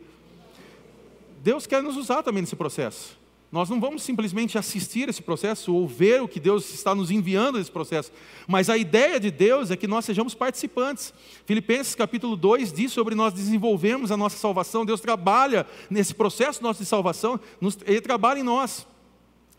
[1.42, 3.19] Deus quer nos usar também nesse processo.
[3.52, 7.58] Nós não vamos simplesmente assistir esse processo ou ver o que Deus está nos enviando
[7.58, 8.12] nesse processo,
[8.46, 11.12] mas a ideia de Deus é que nós sejamos participantes.
[11.44, 14.86] Filipenses capítulo 2 diz sobre nós desenvolvermos a nossa salvação.
[14.86, 17.40] Deus trabalha nesse processo nosso de salvação,
[17.84, 18.86] Ele trabalha em nós.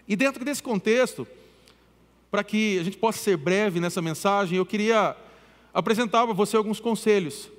[0.08, 1.28] E dentro desse contexto,
[2.30, 5.18] para que a gente possa ser breve nessa mensagem, eu queria
[5.74, 7.50] apresentar para você alguns conselhos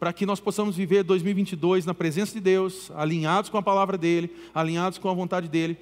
[0.00, 4.34] para que nós possamos viver 2022 na presença de Deus, alinhados com a palavra dEle,
[4.54, 5.76] alinhados com a vontade dEle.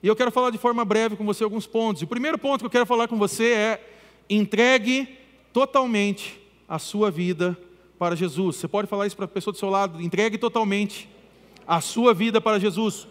[0.00, 2.00] E eu quero falar de forma breve com você alguns pontos.
[2.00, 3.90] O primeiro ponto que eu quero falar com você é:
[4.30, 5.18] entregue
[5.52, 7.58] totalmente a sua vida
[7.98, 8.54] para Jesus.
[8.54, 11.08] Você pode falar isso para a pessoa do seu lado: entregue totalmente
[11.66, 13.08] a sua vida para Jesus.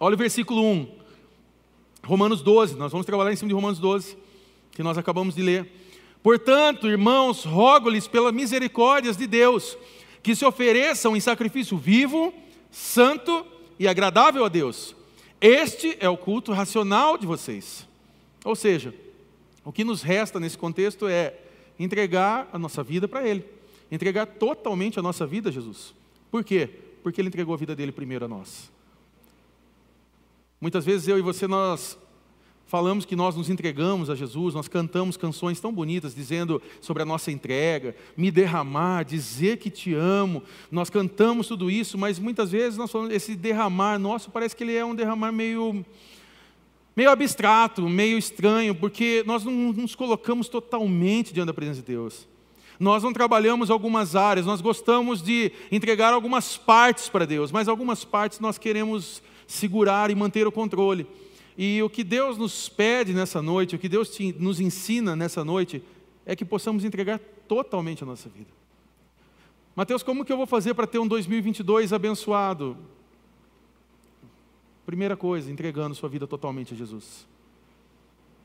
[0.00, 0.88] Olha o versículo 1,
[2.04, 4.18] Romanos 12, nós vamos trabalhar em cima de Romanos 12,
[4.72, 5.85] que nós acabamos de ler.
[6.26, 9.78] Portanto, irmãos, rogo-lhes pelas misericórdias de Deus,
[10.24, 12.34] que se ofereçam em sacrifício vivo,
[12.68, 13.46] santo
[13.78, 14.96] e agradável a Deus.
[15.40, 17.86] Este é o culto racional de vocês.
[18.44, 18.92] Ou seja,
[19.64, 21.32] o que nos resta nesse contexto é
[21.78, 23.44] entregar a nossa vida para Ele,
[23.88, 25.94] entregar totalmente a nossa vida a Jesus.
[26.28, 26.68] Por quê?
[27.04, 28.68] Porque Ele entregou a vida dele primeiro a nós.
[30.60, 31.96] Muitas vezes eu e você nós
[32.66, 37.06] Falamos que nós nos entregamos a Jesus, nós cantamos canções tão bonitas dizendo sobre a
[37.06, 40.42] nossa entrega, me derramar, dizer que te amo.
[40.68, 44.74] Nós cantamos tudo isso, mas muitas vezes nós falamos, esse derramar nosso parece que ele
[44.74, 45.84] é um derramar meio
[46.96, 52.26] meio abstrato, meio estranho, porque nós não nos colocamos totalmente diante da presença de Deus.
[52.80, 58.02] Nós não trabalhamos algumas áreas, nós gostamos de entregar algumas partes para Deus, mas algumas
[58.02, 61.06] partes nós queremos segurar e manter o controle.
[61.56, 65.44] E o que Deus nos pede nessa noite, o que Deus te, nos ensina nessa
[65.44, 65.82] noite,
[66.26, 68.50] é que possamos entregar totalmente a nossa vida.
[69.74, 72.76] Mateus, como que eu vou fazer para ter um 2022 abençoado?
[74.84, 77.26] Primeira coisa, entregando sua vida totalmente a Jesus.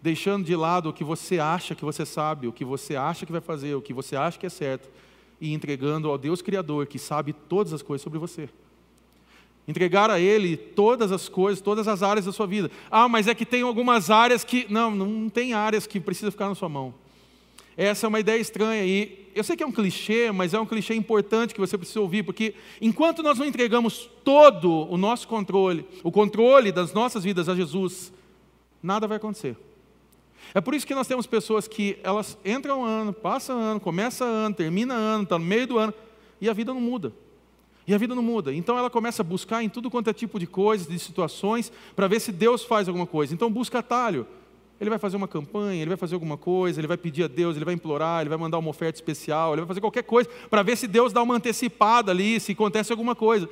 [0.02, 3.32] Deixando de lado o que você acha que você sabe, o que você acha que
[3.32, 4.90] vai fazer, o que você acha que é certo,
[5.40, 8.50] e entregando ao Deus Criador, que sabe todas as coisas sobre você.
[9.68, 12.70] Entregar a Ele todas as coisas, todas as áreas da sua vida.
[12.90, 14.66] Ah, mas é que tem algumas áreas que.
[14.70, 16.94] Não, não tem áreas que precisa ficar na sua mão.
[17.78, 20.66] Essa é uma ideia estranha e eu sei que é um clichê, mas é um
[20.66, 25.86] clichê importante que você precisa ouvir, porque enquanto nós não entregamos todo o nosso controle,
[26.04, 28.12] o controle das nossas vidas a Jesus,
[28.84, 29.56] nada vai acontecer.
[30.54, 34.54] É por isso que nós temos pessoas que elas entram ano, passam ano, começa ano,
[34.54, 35.94] termina ano, está no meio do ano,
[36.42, 37.14] e a vida não muda.
[37.88, 38.54] E a vida não muda.
[38.54, 42.08] Então ela começa a buscar em tudo quanto é tipo de coisas, de situações, para
[42.08, 43.34] ver se Deus faz alguma coisa.
[43.34, 44.28] Então busca atalho.
[44.80, 47.56] Ele vai fazer uma campanha, ele vai fazer alguma coisa, ele vai pedir a Deus,
[47.56, 50.64] ele vai implorar, ele vai mandar uma oferta especial, ele vai fazer qualquer coisa para
[50.64, 53.48] ver se Deus dá uma antecipada ali, se acontece alguma coisa.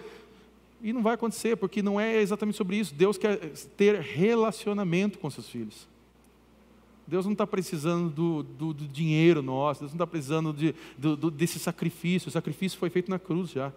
[0.82, 2.96] E não vai acontecer, porque não é exatamente sobre isso.
[2.96, 3.38] Deus quer
[3.78, 5.88] ter relacionamento com seus filhos.
[7.06, 11.30] Deus não está precisando do, do, do, dinheiro nosso, Deus não está precisando de, do,
[11.32, 12.30] desse sacrifício.
[12.30, 13.74] O sacrifício foi feito na cruz já.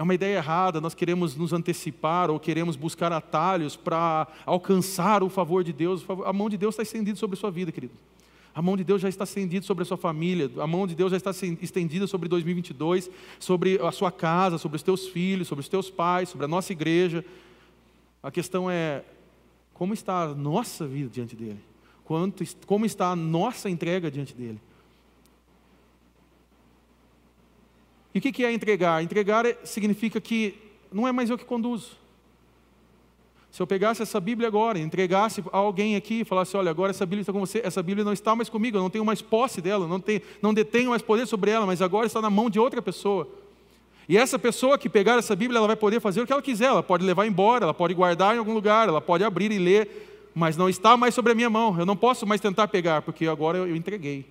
[0.00, 5.28] É uma ideia errada, nós queremos nos antecipar ou queremos buscar atalhos para alcançar o
[5.28, 6.02] favor de Deus.
[6.24, 7.92] A mão de Deus está estendida sobre a sua vida, querido.
[8.54, 11.10] A mão de Deus já está estendida sobre a sua família, a mão de Deus
[11.10, 15.68] já está estendida sobre 2022, sobre a sua casa, sobre os teus filhos, sobre os
[15.68, 17.22] teus pais, sobre a nossa igreja.
[18.22, 19.04] A questão é
[19.74, 21.60] como está a nossa vida diante dele?
[22.06, 24.58] quanto, como está a nossa entrega diante dele.
[28.14, 29.02] E o que é entregar?
[29.02, 30.54] Entregar é, significa que
[30.92, 31.98] não é mais eu que conduzo.
[33.50, 37.04] Se eu pegasse essa Bíblia agora, entregasse a alguém aqui e falasse: Olha, agora essa
[37.04, 39.60] Bíblia está com você, essa Bíblia não está mais comigo, eu não tenho mais posse
[39.60, 42.60] dela, não, tenho, não detenho mais poder sobre ela, mas agora está na mão de
[42.60, 43.28] outra pessoa.
[44.08, 46.66] E essa pessoa que pegar essa Bíblia, ela vai poder fazer o que ela quiser,
[46.66, 50.08] ela pode levar embora, ela pode guardar em algum lugar, ela pode abrir e ler
[50.34, 51.78] mas não está mais sobre a minha mão.
[51.78, 54.24] Eu não posso mais tentar pegar, porque agora eu, entreguei.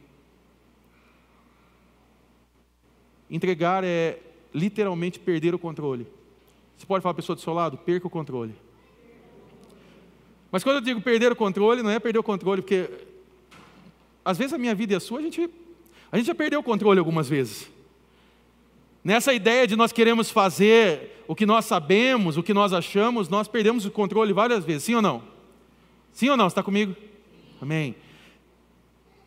[3.30, 4.20] Entregar é
[4.54, 6.08] literalmente perder o controle.
[6.78, 7.78] Você pode falar para a pessoa do seu lado?
[7.78, 8.56] Perca o controle.
[10.52, 12.90] Mas quando eu digo perder o controle, não é perder o controle, porque
[14.26, 15.50] às vezes a minha vida e a sua, a gente,
[16.12, 17.70] a gente já perdeu o controle algumas vezes.
[19.04, 23.48] Nessa ideia de nós queremos fazer o que nós sabemos, o que nós achamos, nós
[23.48, 25.22] perdemos o controle várias vezes, sim ou não?
[26.12, 26.50] Sim ou não?
[26.50, 26.96] Você está comigo?
[27.62, 27.96] Amém.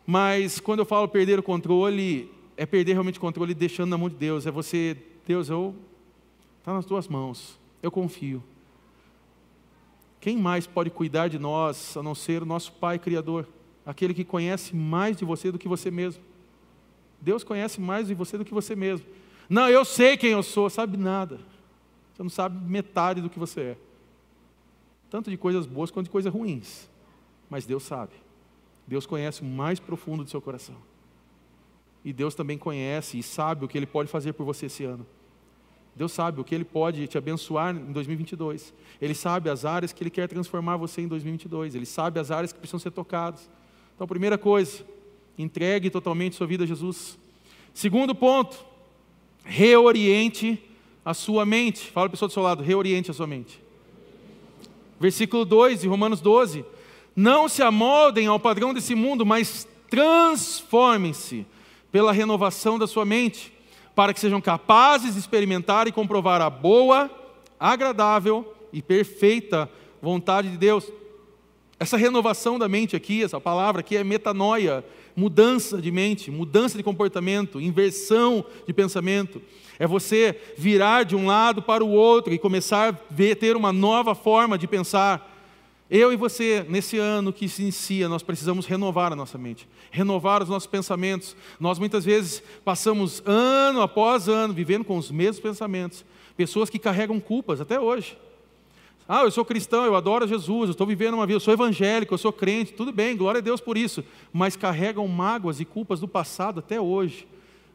[0.05, 4.09] Mas quando eu falo perder o controle, é perder realmente o controle deixando na mão
[4.09, 4.45] de Deus.
[4.45, 5.75] É você, Deus, eu
[6.59, 7.59] está nas tuas mãos.
[7.81, 8.43] Eu confio.
[10.19, 13.47] Quem mais pode cuidar de nós a não ser o nosso Pai Criador?
[13.85, 16.23] Aquele que conhece mais de você do que você mesmo.
[17.19, 19.05] Deus conhece mais de você do que você mesmo.
[19.49, 21.39] Não, eu sei quem eu sou, sabe nada.
[22.13, 23.77] Você não sabe metade do que você é
[25.13, 26.89] tanto de coisas boas quanto de coisas ruins.
[27.47, 28.13] Mas Deus sabe.
[28.87, 30.75] Deus conhece o mais profundo do seu coração.
[32.03, 35.05] E Deus também conhece e sabe o que Ele pode fazer por você esse ano.
[35.95, 38.73] Deus sabe o que Ele pode te abençoar em 2022.
[38.99, 41.75] Ele sabe as áreas que Ele quer transformar você em 2022.
[41.75, 43.49] Ele sabe as áreas que precisam ser tocadas.
[43.95, 44.83] Então, primeira coisa,
[45.37, 47.17] entregue totalmente sua vida a Jesus.
[47.73, 48.65] Segundo ponto,
[49.45, 50.61] reoriente
[51.05, 51.91] a sua mente.
[51.91, 53.61] Fala para a pessoa do seu lado, reoriente a sua mente.
[54.99, 56.65] Versículo 2 de Romanos 12:
[57.15, 61.45] Não se amoldem ao padrão desse mundo, mas transformem-se
[61.93, 63.53] pela renovação da sua mente,
[63.93, 67.07] para que sejam capazes de experimentar e comprovar a boa,
[67.59, 69.69] agradável e perfeita
[70.01, 70.91] vontade de Deus.
[71.79, 74.83] Essa renovação da mente aqui, essa palavra aqui é metanoia,
[75.15, 79.39] mudança de mente, mudança de comportamento, inversão de pensamento.
[79.77, 83.71] É você virar de um lado para o outro e começar a ver, ter uma
[83.71, 85.31] nova forma de pensar.
[85.95, 90.41] Eu e você, nesse ano que se inicia, nós precisamos renovar a nossa mente, renovar
[90.41, 91.35] os nossos pensamentos.
[91.59, 96.03] Nós muitas vezes passamos ano após ano vivendo com os mesmos pensamentos.
[96.35, 98.17] Pessoas que carregam culpas até hoje.
[99.07, 102.11] Ah, eu sou cristão, eu adoro Jesus, eu estou vivendo uma vida, eu sou evangélico,
[102.11, 104.03] eu sou crente, tudo bem, glória a Deus por isso.
[104.31, 107.27] Mas carregam mágoas e culpas do passado até hoje.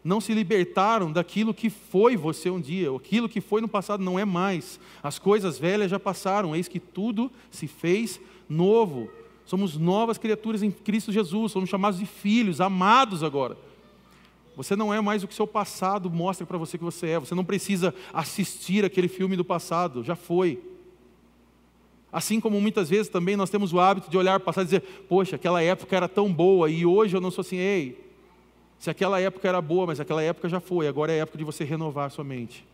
[0.04, 4.18] Não se libertaram daquilo que foi você um dia, aquilo que foi no passado não
[4.18, 4.78] é mais.
[5.02, 9.10] As coisas velhas já passaram, eis que tudo se fez novo.
[9.44, 13.56] Somos novas criaturas em Cristo Jesus, somos chamados de filhos, amados agora.
[14.56, 17.18] Você não é mais o que seu passado mostra para você que você é.
[17.18, 20.60] Você não precisa assistir aquele filme do passado, já foi.
[22.10, 24.66] Assim como muitas vezes também nós temos o hábito de olhar para o passado e
[24.66, 28.07] dizer, poxa, aquela época era tão boa e hoje eu não sou assim, ei,
[28.78, 31.44] se aquela época era boa, mas aquela época já foi, agora é a época de
[31.44, 32.64] você renovar sua mente.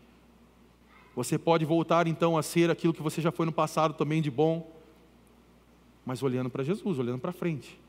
[1.15, 4.29] Você pode voltar então a ser aquilo que você já foi no passado também de
[4.29, 4.69] bom,
[6.05, 7.79] mas olhando para Jesus, olhando para frente.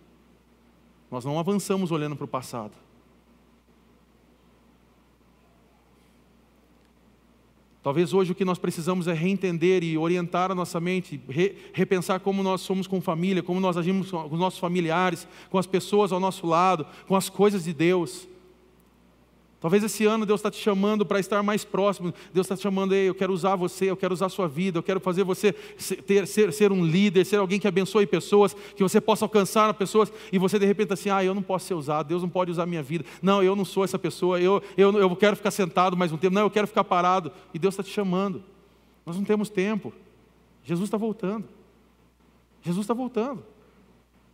[1.10, 2.72] Nós não avançamos olhando para o passado.
[7.86, 12.18] Talvez hoje o que nós precisamos é reentender e orientar a nossa mente, re, repensar
[12.18, 16.10] como nós somos com família, como nós agimos com os nossos familiares, com as pessoas
[16.10, 18.26] ao nosso lado, com as coisas de Deus.
[19.66, 22.14] Talvez esse ano Deus está te chamando para estar mais próximo.
[22.32, 24.78] Deus está te chamando, Ei, eu quero usar você, eu quero usar a sua vida,
[24.78, 28.80] eu quero fazer você ter, ser, ser um líder, ser alguém que abençoe pessoas, que
[28.84, 32.06] você possa alcançar pessoas, e você de repente assim, ah, eu não posso ser usado,
[32.06, 33.04] Deus não pode usar a minha vida.
[33.20, 36.32] Não, eu não sou essa pessoa, eu, eu, eu quero ficar sentado mais um tempo,
[36.32, 37.32] não, eu quero ficar parado.
[37.52, 38.44] E Deus está te chamando.
[39.04, 39.92] Nós não temos tempo.
[40.62, 41.44] Jesus está voltando.
[42.62, 43.42] Jesus está voltando.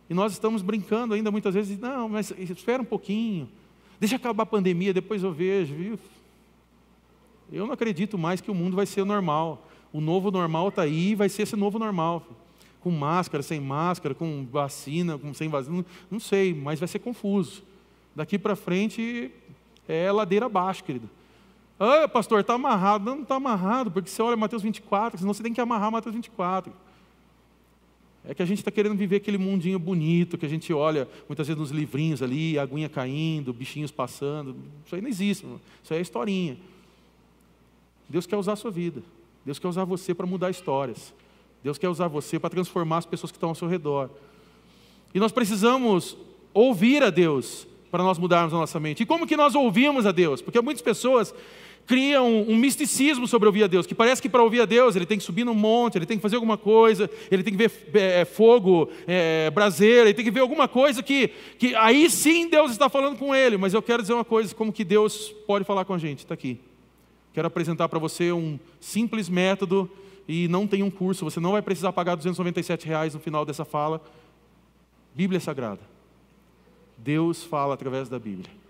[0.07, 3.49] E nós estamos brincando ainda muitas vezes, não, mas espera um pouquinho.
[4.03, 5.73] Deixa acabar a pandemia, depois eu vejo.
[5.73, 5.97] Viu?
[7.49, 9.65] Eu não acredito mais que o mundo vai ser normal.
[9.93, 12.21] O novo normal está aí e vai ser esse novo normal.
[12.81, 15.85] Com máscara, sem máscara, com vacina, com sem vacina.
[16.11, 17.63] Não sei, mas vai ser confuso.
[18.13, 19.31] Daqui para frente
[19.87, 21.09] é ladeira abaixo, querido.
[21.79, 23.05] Ah, pastor, está amarrado.
[23.05, 26.13] Não, não está amarrado, porque você olha Mateus 24, senão você tem que amarrar Mateus
[26.13, 26.73] 24.
[28.25, 31.47] É que a gente está querendo viver aquele mundinho bonito que a gente olha muitas
[31.47, 34.55] vezes nos livrinhos ali, a aguinha caindo, bichinhos passando.
[34.85, 35.45] Isso aí não existe,
[35.83, 36.57] isso aí é historinha.
[38.07, 39.01] Deus quer usar a sua vida.
[39.45, 41.13] Deus quer usar você para mudar histórias.
[41.63, 44.09] Deus quer usar você para transformar as pessoas que estão ao seu redor.
[45.13, 46.17] E nós precisamos
[46.53, 49.03] ouvir a Deus para nós mudarmos a nossa mente.
[49.03, 50.41] E como que nós ouvimos a Deus?
[50.41, 51.33] Porque muitas pessoas
[51.85, 54.95] cria um, um, misticismo sobre ouvir a Deus, que parece que para ouvir a Deus
[54.95, 57.67] ele tem que subir num monte, ele tem que fazer alguma coisa, ele tem que
[57.67, 62.09] ver é, é, fogo, é, braseira, ele tem que ver alguma coisa que, que aí
[62.09, 63.57] sim Deus está falando com ele.
[63.57, 66.33] Mas eu quero dizer uma coisa, como que Deus pode falar com a gente, está
[66.33, 66.59] aqui.
[67.33, 69.89] Quero apresentar para você um simples método
[70.27, 73.65] e não tem um curso, você não vai precisar pagar 297 reais no final dessa
[73.65, 74.01] fala.
[75.13, 75.81] Bíblia Sagrada.
[76.97, 78.62] Deus fala através da Bíblia.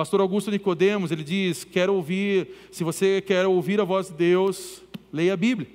[0.00, 4.82] Pastor Augusto Nicodemos, ele diz: "Quero ouvir, se você quer ouvir a voz de Deus,
[5.12, 5.68] leia a Bíblia.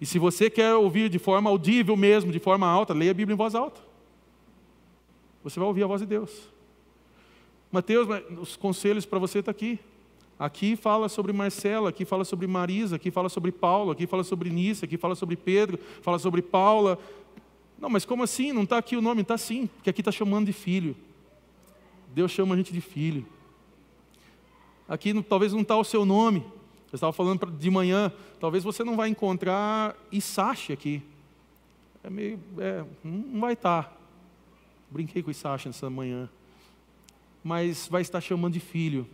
[0.00, 3.34] E se você quer ouvir de forma audível mesmo, de forma alta, leia a Bíblia
[3.34, 3.80] em voz alta.
[5.42, 6.48] Você vai ouvir a voz de Deus.
[7.72, 8.06] Mateus,
[8.40, 9.80] os conselhos para você estão tá aqui.
[10.38, 14.48] Aqui fala sobre Marcela, aqui fala sobre Marisa, aqui fala sobre Paulo, aqui fala sobre
[14.48, 17.00] Nice, aqui fala sobre Pedro, fala sobre Paula.
[17.80, 18.52] Não, mas como assim?
[18.52, 19.22] Não está aqui o nome?
[19.22, 20.94] Está sim, porque aqui está chamando de filho.
[22.14, 23.26] Deus chama a gente de filho.
[24.88, 26.44] Aqui talvez não está o seu nome.
[26.92, 31.02] Eu estava falando de manhã, talvez você não vai encontrar Isashi aqui.
[32.02, 33.84] É meio, é, não vai estar.
[33.84, 33.92] Tá.
[34.88, 36.28] Brinquei com Isashi nessa manhã.
[37.42, 39.06] Mas vai estar chamando de filho.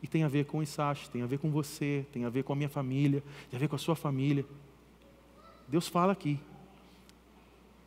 [0.00, 2.52] E tem a ver com Isashi, tem a ver com você, tem a ver com
[2.52, 4.46] a minha família, tem a ver com a sua família.
[5.66, 6.38] Deus fala aqui.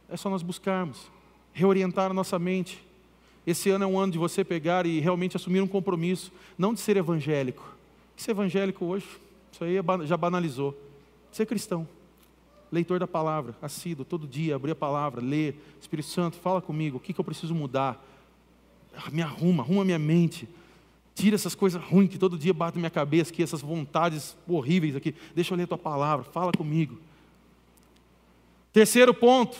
[0.10, 1.10] É só nós buscarmos,
[1.54, 2.84] reorientar a nossa mente
[3.46, 6.80] esse ano é um ano de você pegar e realmente assumir um compromisso, não de
[6.80, 7.64] ser evangélico.
[8.16, 9.08] Ser evangélico hoje,
[9.52, 10.78] isso aí é já banalizou.
[11.32, 11.88] Ser cristão,
[12.72, 15.56] leitor da palavra, assíduo, todo dia, abrir a palavra, ler.
[15.80, 18.04] Espírito Santo, fala comigo, o que, que eu preciso mudar?
[18.96, 20.48] Ah, me arruma, arruma minha mente.
[21.16, 24.96] Tira essas coisas ruins que todo dia batem na minha cabeça aqui, essas vontades horríveis
[24.96, 25.16] aqui.
[25.34, 26.98] Deixa eu ler a tua palavra, fala comigo.
[28.72, 29.58] Terceiro ponto,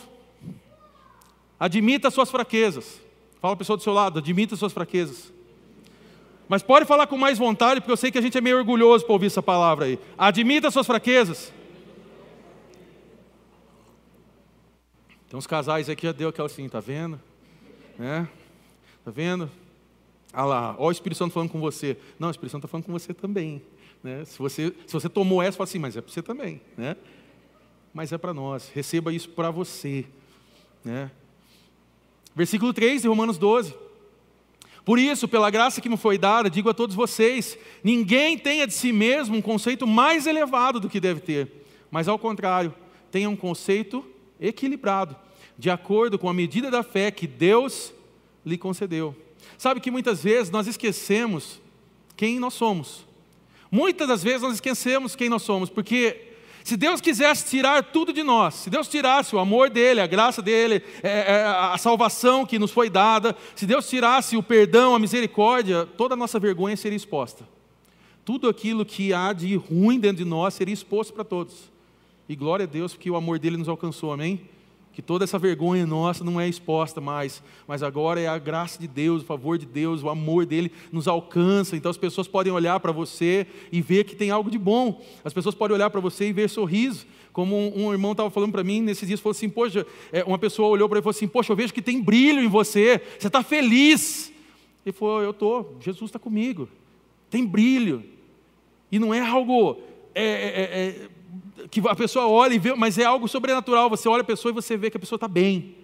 [1.58, 3.00] admita as suas fraquezas.
[3.42, 5.32] Fala a pessoa do seu lado, admita suas fraquezas.
[6.48, 9.04] Mas pode falar com mais vontade, porque eu sei que a gente é meio orgulhoso
[9.04, 9.98] para ouvir essa palavra aí.
[10.16, 11.52] Admita suas fraquezas.
[15.28, 17.20] Tem uns casais aqui já deu aquela assim, tá vendo?
[17.98, 18.28] Né?
[19.04, 19.50] Tá vendo?
[20.32, 21.96] Ah lá, ó o Espírito Santo falando com você.
[22.20, 23.60] Não, o Espírito Santo está falando com você também.
[24.04, 24.24] Né?
[24.24, 26.60] Se, você, se você tomou essa, fala assim, mas é para você também.
[26.76, 26.96] Né?
[27.92, 28.70] Mas é para nós.
[28.72, 30.06] Receba isso para você.
[30.84, 31.10] Né?
[32.34, 33.74] Versículo 3 de Romanos 12.
[34.84, 38.74] Por isso, pela graça que me foi dada, digo a todos vocês: ninguém tenha de
[38.74, 42.74] si mesmo um conceito mais elevado do que deve ter, mas ao contrário,
[43.10, 44.04] tenha um conceito
[44.40, 45.14] equilibrado,
[45.56, 47.92] de acordo com a medida da fé que Deus
[48.44, 49.14] lhe concedeu.
[49.56, 51.60] Sabe que muitas vezes nós esquecemos
[52.16, 53.06] quem nós somos.
[53.70, 56.31] Muitas das vezes nós esquecemos quem nós somos, porque
[56.64, 60.40] se Deus quisesse tirar tudo de nós, se Deus tirasse o amor dele, a graça
[60.40, 64.98] dele, é, é, a salvação que nos foi dada, se Deus tirasse o perdão, a
[64.98, 67.46] misericórdia, toda a nossa vergonha seria exposta.
[68.24, 71.70] Tudo aquilo que há de ruim dentro de nós seria exposto para todos.
[72.28, 74.40] E glória a Deus porque o amor dele nos alcançou, amém?
[74.92, 78.86] Que toda essa vergonha nossa não é exposta mais, mas agora é a graça de
[78.86, 81.76] Deus, o favor de Deus, o amor dele nos alcança.
[81.76, 85.02] Então as pessoas podem olhar para você e ver que tem algo de bom.
[85.24, 87.06] As pessoas podem olhar para você e ver sorriso.
[87.32, 90.38] Como um, um irmão estava falando para mim nesses dias, falou assim: Poxa, é, uma
[90.38, 93.00] pessoa olhou para ele e falou assim: Poxa, eu vejo que tem brilho em você,
[93.18, 94.30] você está feliz.
[94.84, 96.68] Ele falou: Eu estou, Jesus está comigo,
[97.30, 98.04] tem brilho.
[98.90, 99.80] E não é algo
[100.14, 101.08] é, é, é,
[101.70, 103.90] que a pessoa olha e vê, mas é algo sobrenatural.
[103.90, 105.76] Você olha a pessoa e você vê que a pessoa está bem.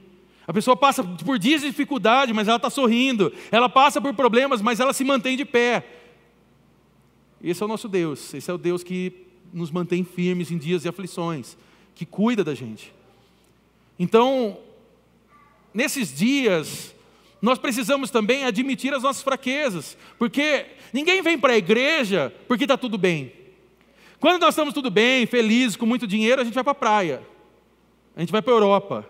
[0.47, 3.33] A pessoa passa por dias de dificuldade, mas ela está sorrindo.
[3.51, 5.85] Ela passa por problemas, mas ela se mantém de pé.
[7.43, 8.33] Esse é o nosso Deus.
[8.33, 9.13] Esse é o Deus que
[9.53, 11.57] nos mantém firmes em dias de aflições,
[11.95, 12.93] que cuida da gente.
[13.99, 14.59] Então,
[15.73, 16.95] nesses dias,
[17.41, 22.77] nós precisamos também admitir as nossas fraquezas, porque ninguém vem para a igreja porque está
[22.77, 23.33] tudo bem.
[24.21, 27.23] Quando nós estamos tudo bem, felizes, com muito dinheiro, a gente vai para a praia,
[28.17, 29.07] a gente vai para a Europa,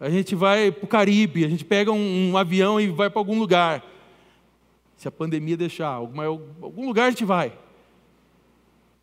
[0.00, 3.20] a gente vai para o Caribe, a gente pega um, um avião e vai para
[3.20, 3.84] algum lugar.
[4.96, 7.52] Se a pandemia deixar, alguma, algum lugar a gente vai.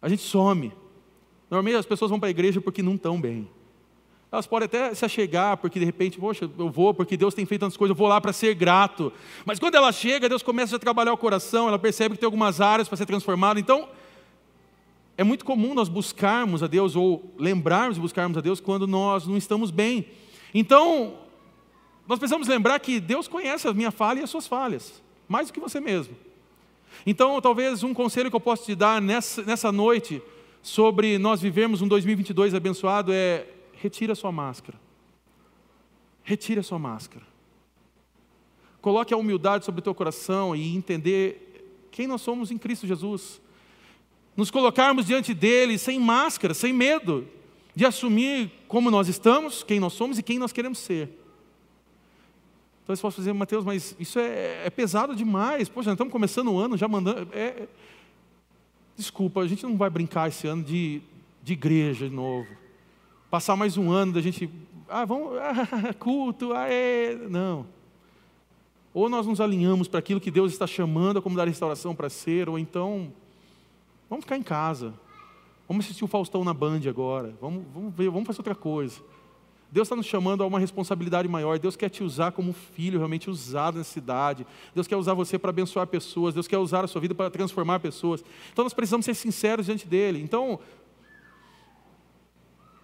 [0.02, 0.74] A gente some.
[1.50, 3.48] Normalmente as pessoas vão para a igreja porque não estão bem.
[4.30, 7.62] Elas podem até se achegar, porque de repente, poxa, eu vou, porque Deus tem feito
[7.62, 9.14] tantas coisas, eu vou lá para ser grato.
[9.46, 12.60] Mas quando ela chega, Deus começa a trabalhar o coração, ela percebe que tem algumas
[12.60, 13.58] áreas para ser transformada.
[13.58, 13.88] Então,
[15.18, 19.26] é muito comum nós buscarmos a Deus, ou lembrarmos de buscarmos a Deus, quando nós
[19.26, 20.08] não estamos bem.
[20.54, 21.18] Então,
[22.08, 25.54] nós precisamos lembrar que Deus conhece a minha falha e as suas falhas, mais do
[25.54, 26.16] que você mesmo.
[27.06, 30.22] Então, talvez um conselho que eu posso te dar nessa, nessa noite,
[30.62, 34.80] sobre nós vivermos um 2022 abençoado, é retire a sua máscara.
[36.24, 37.26] Retire a sua máscara.
[38.82, 43.42] Coloque a humildade sobre o teu coração e entender quem nós somos em Cristo Jesus.
[44.36, 47.28] Nos colocarmos diante dele sem máscara, sem medo
[47.76, 51.10] de assumir como nós estamos, quem nós somos e quem nós queremos ser.
[52.84, 55.68] Então você pode dizer, Mateus, mas isso é, é, pesado demais.
[55.70, 57.30] Poxa, estamos começando o ano já mandando.
[57.34, 57.68] É...
[58.96, 61.02] Desculpa, a gente não vai brincar esse ano de,
[61.44, 62.48] de igreja de novo
[63.36, 64.50] passar mais um ano da gente,
[64.88, 67.16] ah, vamos, ah, culto, ah, é.
[67.30, 67.66] Não.
[68.94, 72.10] Ou nós nos alinhamos para aquilo que Deus está chamando a comunidade de restauração para
[72.10, 73.12] ser, ou então,
[74.10, 74.94] vamos ficar em casa.
[75.68, 77.36] Vamos assistir o Faustão na Band agora.
[77.42, 79.02] Vamos, vamos ver, vamos fazer outra coisa.
[79.72, 81.60] Deus está nos chamando a uma responsabilidade maior.
[81.60, 84.46] Deus quer te usar como filho realmente usado nessa cidade.
[84.74, 86.34] Deus quer usar você para abençoar pessoas.
[86.34, 88.24] Deus quer usar a sua vida para transformar pessoas.
[88.54, 90.22] Então nós precisamos ser sinceros diante dele.
[90.22, 90.60] Então,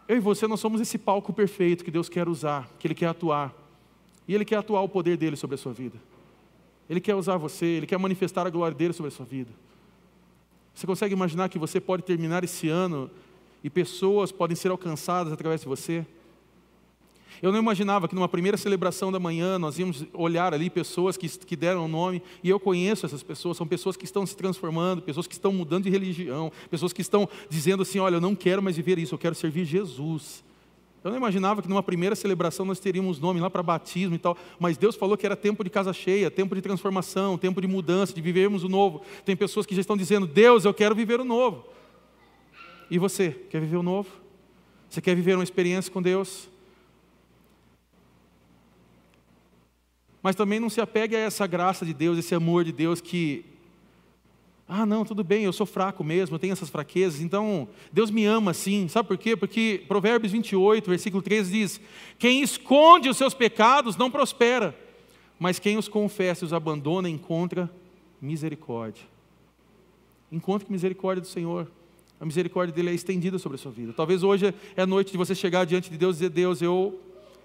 [0.07, 3.07] eu e você, nós somos esse palco perfeito que Deus quer usar, que Ele quer
[3.07, 3.53] atuar.
[4.27, 5.97] E Ele quer atuar o poder dele sobre a sua vida.
[6.89, 9.51] Ele quer usar você, Ele quer manifestar a glória dele sobre a sua vida.
[10.73, 13.09] Você consegue imaginar que você pode terminar esse ano
[13.63, 16.05] e pessoas podem ser alcançadas através de você?
[17.41, 21.27] Eu não imaginava que numa primeira celebração da manhã nós íamos olhar ali pessoas que,
[21.27, 25.01] que deram o nome, e eu conheço essas pessoas, são pessoas que estão se transformando,
[25.01, 28.61] pessoas que estão mudando de religião, pessoas que estão dizendo assim: olha, eu não quero
[28.61, 30.43] mais viver isso, eu quero servir Jesus.
[31.03, 34.37] Eu não imaginava que numa primeira celebração nós teríamos nome lá para batismo e tal,
[34.59, 38.13] mas Deus falou que era tempo de casa cheia, tempo de transformação, tempo de mudança,
[38.13, 39.01] de vivermos o novo.
[39.25, 41.65] Tem pessoas que já estão dizendo: Deus, eu quero viver o novo.
[42.89, 44.09] E você, quer viver o novo?
[44.89, 46.49] Você quer viver uma experiência com Deus?
[50.21, 53.43] Mas também não se apegue a essa graça de Deus, esse amor de Deus que,
[54.73, 58.23] ah, não, tudo bem, eu sou fraco mesmo, eu tenho essas fraquezas, então Deus me
[58.23, 58.87] ama assim.
[58.87, 59.35] Sabe por quê?
[59.35, 61.81] Porque Provérbios 28, versículo 13 diz:
[62.17, 64.73] Quem esconde os seus pecados não prospera,
[65.37, 67.69] mas quem os confessa e os abandona encontra
[68.21, 69.03] misericórdia.
[70.31, 71.69] Encontre misericórdia do Senhor.
[72.17, 73.91] A misericórdia dele é estendida sobre a sua vida.
[73.91, 76.97] Talvez hoje é a noite de você chegar diante de Deus e dizer: Deus, eu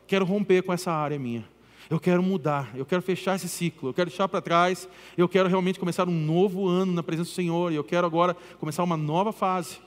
[0.06, 1.44] quero romper com essa área minha.
[1.88, 5.48] Eu quero mudar, eu quero fechar esse ciclo, eu quero deixar para trás, eu quero
[5.48, 8.96] realmente começar um novo ano na presença do Senhor, e eu quero agora começar uma
[8.96, 9.78] nova fase.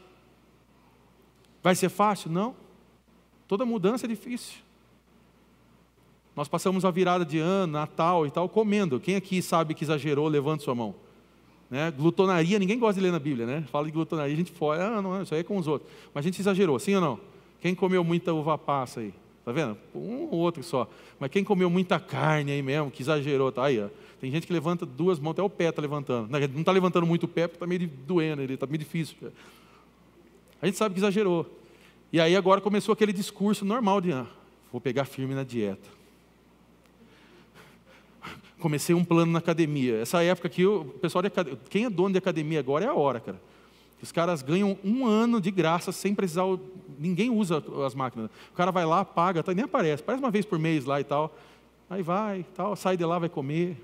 [1.62, 2.32] Vai ser fácil?
[2.32, 2.56] Não.
[3.48, 4.60] Toda mudança é difícil.
[6.36, 8.98] Nós passamos a virada de ano, Natal e tal, comendo.
[8.98, 10.96] Quem aqui sabe que exagerou, levante sua mão.
[11.70, 11.92] Né?
[11.92, 13.66] Glutonaria, ninguém gosta de ler na Bíblia, né?
[13.70, 15.92] Fala de glutonaria, a gente fora, ah, não, isso aí é com os outros.
[16.14, 17.20] Mas a gente exagerou, sim ou não?
[17.60, 19.14] Quem comeu muita uva passa aí?
[19.46, 19.78] Tá vendo?
[19.96, 20.90] Um ou outro só.
[21.20, 23.88] Mas quem comeu muita carne aí mesmo, que exagerou, tá aí, ó.
[24.20, 26.30] Tem gente que levanta duas mãos, até o pé está levantando.
[26.30, 29.16] Não está levantando muito o pé porque está meio doendo, está meio difícil.
[30.62, 31.50] A gente sabe que exagerou.
[32.12, 34.28] E aí agora começou aquele discurso normal de, ah,
[34.72, 35.88] vou pegar firme na dieta.
[38.60, 39.98] Comecei um plano na academia.
[40.02, 41.30] Essa época aqui, o pessoal de
[41.70, 43.40] quem é dono de academia agora é a hora, cara.
[44.02, 46.44] Os caras ganham um ano de graça sem precisar.
[46.98, 48.30] Ninguém usa as máquinas.
[48.52, 50.02] O cara vai lá, paga, tá, nem aparece.
[50.02, 51.36] Parece uma vez por mês lá e tal.
[51.90, 53.78] Aí vai, tal, sai de lá, vai comer.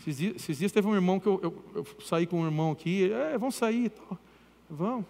[0.00, 2.70] Esses dias, esses dias teve um irmão que eu, eu, eu, saí com um irmão
[2.70, 3.10] aqui.
[3.12, 4.18] É, vamos sair e tal.
[4.70, 5.04] Vamos.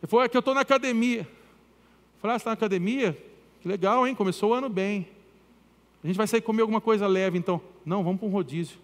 [0.00, 1.20] Ele falou, é que eu estou na academia.
[1.20, 1.26] Eu
[2.20, 3.16] falei, ah, você está na academia?
[3.60, 4.14] Que legal, hein?
[4.14, 5.08] Começou o ano bem.
[6.02, 7.60] A gente vai sair comer alguma coisa leve, então.
[7.84, 8.76] Não, vamos para um rodízio.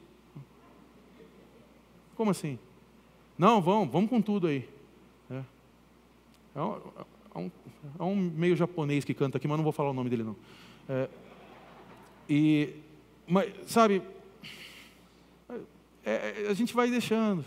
[2.16, 2.58] Como assim?
[3.38, 4.68] Não, vamos, vamos com tudo aí.
[5.30, 5.42] É.
[6.56, 6.80] É um,
[7.34, 7.50] é um,
[7.98, 10.36] é um meio japonês que canta aqui, mas não vou falar o nome dele não.
[10.88, 11.08] É,
[12.28, 12.74] e,
[13.26, 14.02] mas, sabe,
[16.04, 17.44] é, é a gente vai deixando.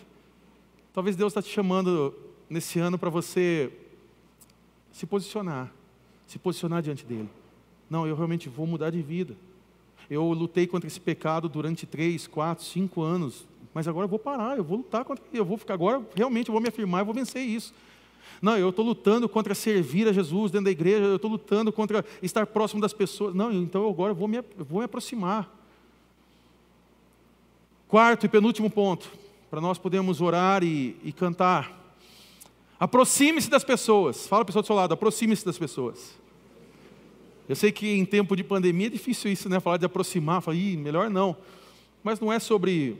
[0.93, 2.17] Talvez Deus está te chamando
[2.49, 3.71] nesse ano para você
[4.91, 5.73] se posicionar,
[6.25, 7.29] se posicionar diante dele.
[7.89, 9.35] Não, eu realmente vou mudar de vida.
[10.09, 14.57] Eu lutei contra esse pecado durante três, quatro, cinco anos, mas agora eu vou parar,
[14.57, 17.13] eu vou lutar contra eu vou ficar agora, realmente eu vou me afirmar, eu vou
[17.13, 17.73] vencer isso.
[18.41, 22.03] Não, eu estou lutando contra servir a Jesus dentro da igreja, eu estou lutando contra
[22.21, 23.35] estar próximo das pessoas.
[23.35, 25.49] Não, então agora eu vou me, vou me aproximar.
[27.87, 29.11] Quarto e penúltimo ponto,
[29.49, 31.79] para nós podermos orar e, e cantar.
[32.79, 34.25] Aproxime-se das pessoas.
[34.25, 36.17] Fala a pessoa do seu lado, aproxime-se das pessoas.
[37.47, 39.59] Eu sei que em tempo de pandemia é difícil isso, né?
[39.59, 41.35] Falar de aproximar, falar, Ih, melhor não.
[42.03, 42.97] Mas não é sobre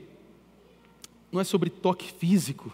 [1.30, 2.70] não é sobre toque físico.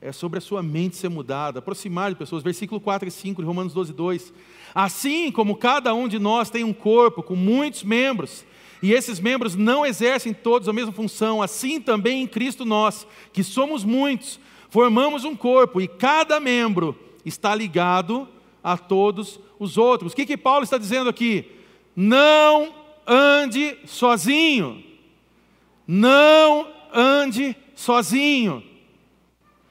[0.00, 2.42] É sobre a sua mente ser mudada, aproximar de pessoas.
[2.42, 4.32] Versículo 4 e 5 de Romanos 12, 2.
[4.74, 8.44] Assim como cada um de nós tem um corpo com muitos membros,
[8.82, 13.42] e esses membros não exercem todos a mesma função, assim também em Cristo nós, que
[13.42, 14.38] somos muitos,
[14.68, 18.28] formamos um corpo e cada membro está ligado
[18.64, 20.12] a todos os outros.
[20.12, 21.52] O que, que Paulo está dizendo aqui?
[21.94, 22.74] Não
[23.06, 24.82] ande sozinho.
[25.86, 28.64] Não ande sozinho.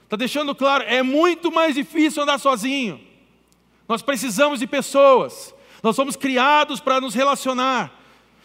[0.04, 3.02] Está deixando claro, é muito mais difícil andar sozinho.
[3.90, 5.56] Nós precisamos de pessoas.
[5.82, 8.03] Nós somos criados para nos relacionar.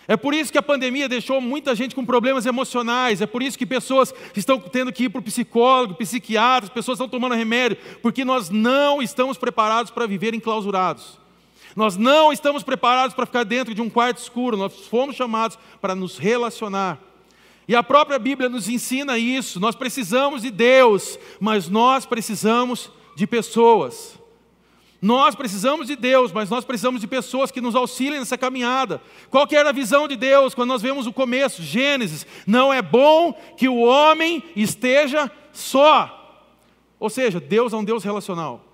[0.08, 3.20] É por isso que a pandemia deixou muita gente com problemas emocionais.
[3.20, 7.06] É por isso que pessoas estão tendo que ir para o psicólogo, psiquiatras, pessoas estão
[7.08, 11.18] tomando remédio, porque nós não estamos preparados para viver enclausurados.
[11.76, 14.56] Nós não estamos preparados para ficar dentro de um quarto escuro.
[14.56, 16.98] Nós fomos chamados para nos relacionar.
[17.68, 19.60] E a própria Bíblia nos ensina isso.
[19.60, 24.17] Nós precisamos de Deus, mas nós precisamos de pessoas.
[25.00, 29.00] Nós precisamos de Deus, mas nós precisamos de pessoas que nos auxiliem nessa caminhada.
[29.30, 31.62] Qual que era a visão de Deus quando nós vemos o começo?
[31.62, 32.26] Gênesis.
[32.46, 36.14] Não é bom que o homem esteja só.
[36.98, 38.64] Ou seja, Deus é um Deus relacional.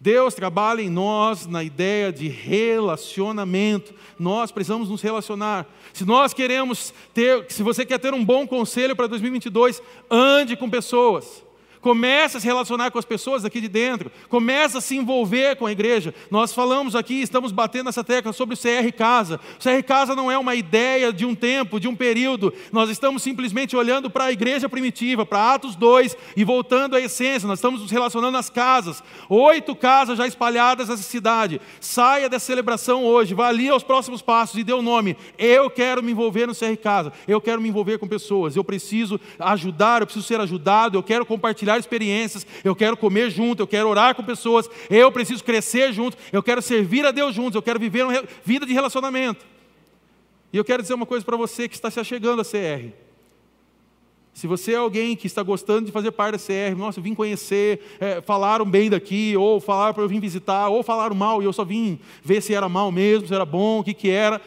[0.00, 3.94] Deus trabalha em nós na ideia de relacionamento.
[4.18, 5.64] Nós precisamos nos relacionar.
[5.92, 10.68] Se nós queremos ter, se você quer ter um bom conselho para 2022, ande com
[10.68, 11.44] pessoas.
[11.82, 14.10] Comece a se relacionar com as pessoas aqui de dentro.
[14.28, 16.14] Comece a se envolver com a igreja.
[16.30, 19.40] Nós falamos aqui, estamos batendo essa tecla sobre o CR Casa.
[19.58, 22.54] O CR Casa não é uma ideia de um tempo, de um período.
[22.70, 27.48] Nós estamos simplesmente olhando para a igreja primitiva, para Atos 2 e voltando à essência.
[27.48, 29.02] Nós estamos nos relacionando às casas.
[29.28, 31.60] Oito casas já espalhadas nessa cidade.
[31.80, 33.34] Saia dessa celebração hoje.
[33.34, 35.16] Vá ali aos próximos passos e dê o um nome.
[35.36, 37.12] Eu quero me envolver no CR Casa.
[37.26, 38.54] Eu quero me envolver com pessoas.
[38.54, 40.96] Eu preciso ajudar, eu preciso ser ajudado.
[40.96, 45.10] Eu quero compartilhar compartilhar experiências, eu quero comer junto, eu quero orar com pessoas, eu
[45.10, 48.72] preciso crescer junto, eu quero servir a Deus juntos, eu quero viver uma vida de
[48.72, 49.44] relacionamento.
[50.52, 52.92] E eu quero dizer uma coisa para você que está se achegando a CR.
[54.34, 57.14] Se você é alguém que está gostando de fazer parte da CR, nossa, eu vim
[57.14, 61.44] conhecer, é, falaram bem daqui, ou falaram para eu vir visitar, ou falaram mal e
[61.44, 64.40] eu só vim ver se era mal mesmo, se era bom, o que, que era,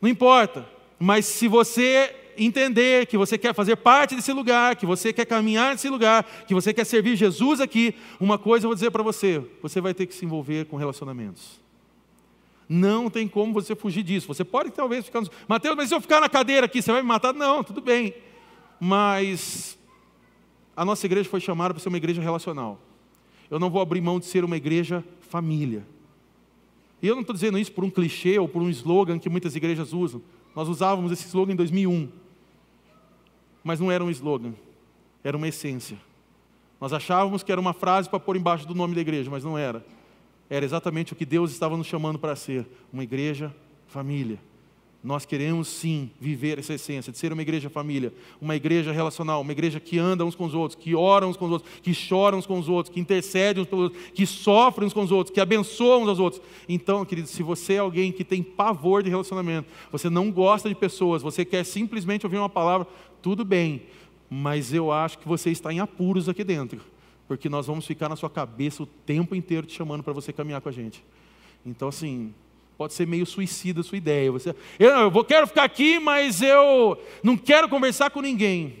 [0.00, 0.66] não importa.
[0.98, 5.72] Mas se você entender que você quer fazer parte desse lugar, que você quer caminhar
[5.72, 9.42] nesse lugar, que você quer servir Jesus aqui, uma coisa eu vou dizer para você:
[9.62, 11.62] você vai ter que se envolver com relacionamentos.
[12.68, 14.26] Não tem como você fugir disso.
[14.26, 15.22] Você pode talvez ficar.
[15.46, 17.34] Mateus, mas se eu ficar na cadeira aqui, você vai me matar?
[17.34, 18.14] Não, tudo bem.
[18.80, 19.78] Mas
[20.76, 22.80] a nossa igreja foi chamada para ser uma igreja relacional.
[23.50, 25.86] Eu não vou abrir mão de ser uma igreja família.
[27.02, 29.54] E eu não estou dizendo isso por um clichê ou por um slogan que muitas
[29.54, 30.22] igrejas usam.
[30.56, 32.08] Nós usávamos esse slogan em 2001
[33.64, 34.52] mas não era um slogan,
[35.24, 35.98] era uma essência.
[36.80, 39.56] Nós achávamos que era uma frase para pôr embaixo do nome da igreja, mas não
[39.56, 39.84] era.
[40.50, 43.54] Era exatamente o que Deus estava nos chamando para ser: uma igreja
[43.86, 44.38] família.
[45.02, 48.10] Nós queremos sim viver essa essência de ser uma igreja família,
[48.40, 51.44] uma igreja relacional, uma igreja que anda uns com os outros, que ora uns com
[51.44, 54.82] os outros, que chora uns com os outros, que intercede uns pelos outros, que sofre
[54.82, 56.42] uns com os outros, que abençoa uns aos outros.
[56.66, 60.74] Então, querido, se você é alguém que tem pavor de relacionamento, você não gosta de
[60.74, 62.86] pessoas, você quer simplesmente ouvir uma palavra,
[63.24, 63.84] tudo bem,
[64.28, 66.82] mas eu acho que você está em apuros aqui dentro,
[67.26, 70.60] porque nós vamos ficar na sua cabeça o tempo inteiro te chamando para você caminhar
[70.60, 71.02] com a gente.
[71.64, 72.34] Então, assim,
[72.76, 74.32] Pode ser meio suicida a sua ideia.
[74.32, 78.76] Você, eu, eu quero ficar aqui, mas eu não quero conversar com ninguém.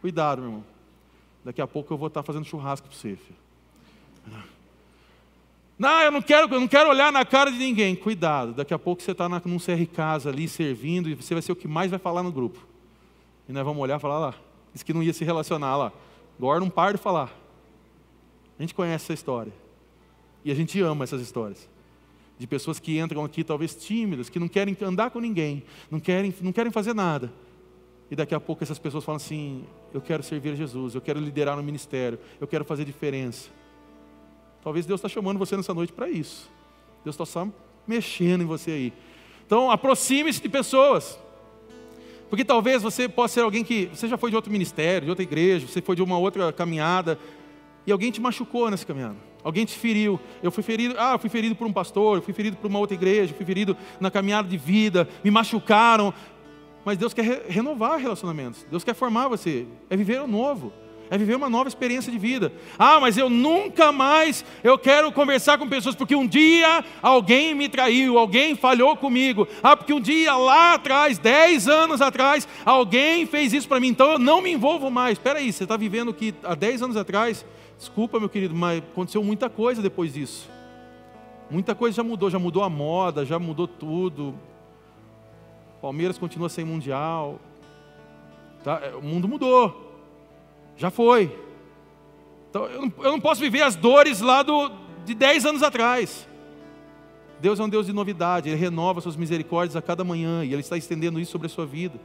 [0.00, 0.64] Cuidado, meu irmão.
[1.44, 4.44] Daqui a pouco eu vou estar fazendo churrasco para você, filho.
[5.78, 7.94] Não, eu não quero, eu não quero olhar na cara de ninguém.
[7.94, 11.52] Cuidado, daqui a pouco você está num CR Casa ali servindo e você vai ser
[11.52, 12.73] o que mais vai falar no grupo.
[13.48, 14.34] E nós vamos olhar e falar lá.
[14.72, 15.92] Disse que não ia se relacionar lá.
[16.38, 17.32] Agora não para de falar.
[18.58, 19.52] A gente conhece essa história.
[20.44, 21.68] E a gente ama essas histórias.
[22.38, 26.34] De pessoas que entram aqui talvez tímidas, que não querem andar com ninguém, não querem,
[26.40, 27.32] não querem fazer nada.
[28.10, 31.20] E daqui a pouco essas pessoas falam assim: Eu quero servir a Jesus, eu quero
[31.20, 33.50] liderar no ministério, eu quero fazer diferença.
[34.62, 36.50] Talvez Deus está chamando você nessa noite para isso.
[37.04, 37.46] Deus está só
[37.86, 38.92] mexendo em você aí.
[39.46, 41.18] Então, aproxime-se de pessoas.
[42.28, 43.86] Porque talvez você possa ser alguém que.
[43.86, 47.18] Você já foi de outro ministério, de outra igreja, você foi de uma outra caminhada,
[47.86, 49.16] e alguém te machucou nessa caminhada.
[49.42, 50.18] Alguém te feriu.
[50.42, 53.34] Eu fui ferido, ah, fui ferido por um pastor, fui ferido por uma outra igreja,
[53.34, 56.14] fui ferido na caminhada de vida, me machucaram.
[56.84, 58.66] Mas Deus quer re renovar relacionamentos.
[58.70, 59.66] Deus quer formar você.
[59.90, 60.72] É viver o novo
[61.10, 62.52] é viver uma nova experiência de vida.
[62.78, 67.68] Ah, mas eu nunca mais eu quero conversar com pessoas porque um dia alguém me
[67.68, 69.46] traiu, alguém falhou comigo.
[69.62, 74.12] Ah, porque um dia lá atrás, dez anos atrás, alguém fez isso para mim, então
[74.12, 75.18] eu não me envolvo mais.
[75.18, 77.44] Espera aí, você está vivendo que há dez anos atrás,
[77.78, 80.48] desculpa meu querido, mas aconteceu muita coisa depois disso.
[81.50, 84.34] Muita coisa já mudou, já mudou a moda, já mudou tudo.
[85.80, 87.38] Palmeiras continua sem mundial.
[88.64, 88.80] Tá?
[88.96, 89.93] O mundo mudou.
[90.76, 91.44] Já foi.
[92.50, 94.70] Então, eu não, eu não posso viver as dores lá do,
[95.04, 96.28] de 10 anos atrás.
[97.40, 100.60] Deus é um Deus de novidade, Ele renova suas misericórdias a cada manhã e Ele
[100.60, 102.00] está estendendo isso sobre a sua vida.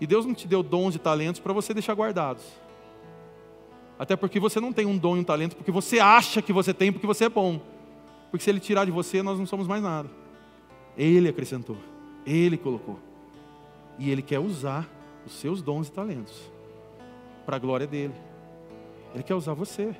[0.00, 2.44] E Deus não te deu dons e talentos para você deixar guardados.
[3.98, 6.72] Até porque você não tem um dom e um talento porque você acha que você
[6.72, 7.60] tem porque você é bom.
[8.30, 10.08] Porque se Ele tirar de você, nós não somos mais nada.
[10.96, 11.78] Ele acrescentou,
[12.24, 12.98] Ele colocou.
[13.98, 14.86] E Ele quer usar
[15.26, 16.57] os seus dons e talentos
[17.48, 18.12] para a glória dele.
[19.14, 19.96] Ele quer usar você.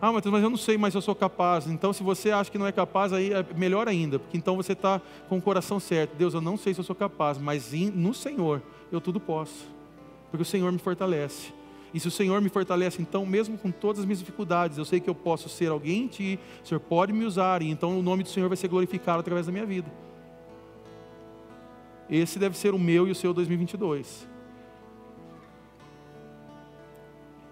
[0.00, 1.66] Ah, mas eu não sei, mas eu sou capaz.
[1.66, 4.72] Então, se você acha que não é capaz, aí é melhor ainda, porque então você
[4.72, 6.16] está com o coração certo.
[6.16, 9.66] Deus, eu não sei se eu sou capaz, mas no Senhor eu tudo posso,
[10.30, 11.52] porque o Senhor me fortalece.
[11.92, 14.98] E se o Senhor me fortalece, então, mesmo com todas as minhas dificuldades, eu sei
[14.98, 18.02] que eu posso ser alguém em Ti, o Senhor pode me usar, e então o
[18.02, 19.92] nome do Senhor vai ser glorificado através da minha vida.
[22.08, 24.35] Esse deve ser o meu e o seu 2022.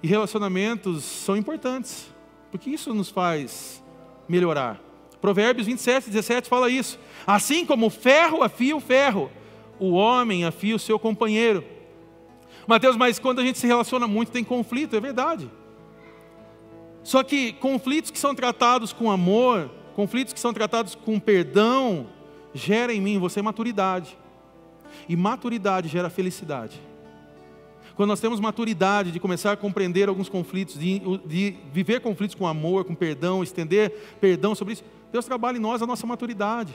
[0.05, 2.13] E relacionamentos são importantes,
[2.51, 3.83] porque isso nos faz
[4.29, 4.79] melhorar.
[5.19, 6.99] Provérbios 27, 17 fala isso.
[7.27, 9.31] Assim como o ferro afia o ferro,
[9.81, 11.65] o homem afia o seu companheiro.
[12.67, 15.51] Mateus, mas quando a gente se relaciona muito tem conflito, é verdade.
[17.03, 22.09] Só que conflitos que são tratados com amor, conflitos que são tratados com perdão,
[22.53, 24.19] gera em mim você maturidade.
[25.09, 26.79] E maturidade gera felicidade.
[27.97, 32.47] Quando nós temos maturidade de começar a compreender alguns conflitos, de, de viver conflitos com
[32.47, 36.74] amor, com perdão, estender perdão sobre isso, Deus trabalha em nós a nossa maturidade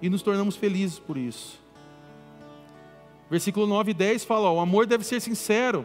[0.00, 1.60] e nos tornamos felizes por isso.
[3.28, 5.84] Versículo 9 e 10 fala: ó, o amor deve ser sincero,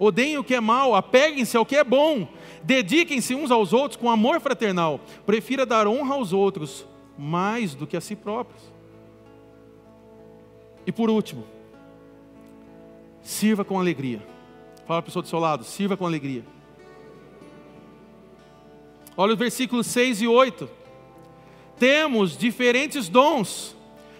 [0.00, 2.28] odeiem o que é mal, apeguem-se ao que é bom,
[2.64, 6.84] dediquem-se uns aos outros com amor fraternal, prefira dar honra aos outros
[7.16, 8.62] mais do que a si próprios.
[10.84, 11.44] E por último,
[13.26, 14.22] Sirva com alegria.
[14.86, 16.44] Fala a pessoa do seu lado, sirva com alegria.
[19.16, 20.70] Olha os versículos 6 e 8.
[21.76, 23.74] Temos diferentes dons,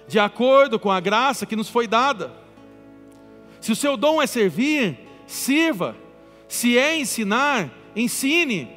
[0.09, 2.33] de acordo com a graça que nos foi dada.
[3.61, 5.95] Se o seu dom é servir, sirva.
[6.49, 8.69] Se é ensinar, ensine.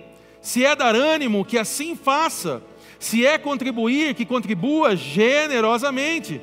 [0.41, 2.61] Se é dar ânimo, que assim faça.
[2.99, 6.39] Se é contribuir, que contribua generosamente.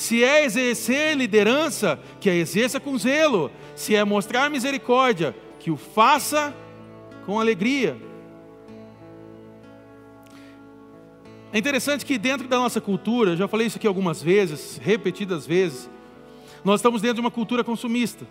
[0.00, 3.50] Se é exercer liderança, que a exerça com zelo.
[3.76, 6.56] Se é mostrar misericórdia, que o faça
[7.26, 7.98] com alegria.
[11.52, 15.90] É interessante que dentro da nossa cultura, já falei isso aqui algumas vezes, repetidas vezes,
[16.64, 18.26] nós estamos dentro de uma cultura consumista.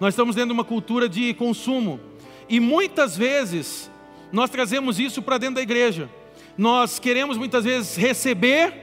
[0.00, 2.00] Nós estamos dentro de uma cultura de consumo.
[2.48, 3.88] E muitas vezes
[4.32, 6.10] nós trazemos isso para dentro da igreja.
[6.58, 8.74] Nós queremos muitas vezes receber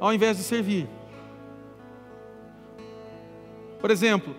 [0.00, 0.88] ao invés de servir.
[3.80, 4.36] Por exemplo,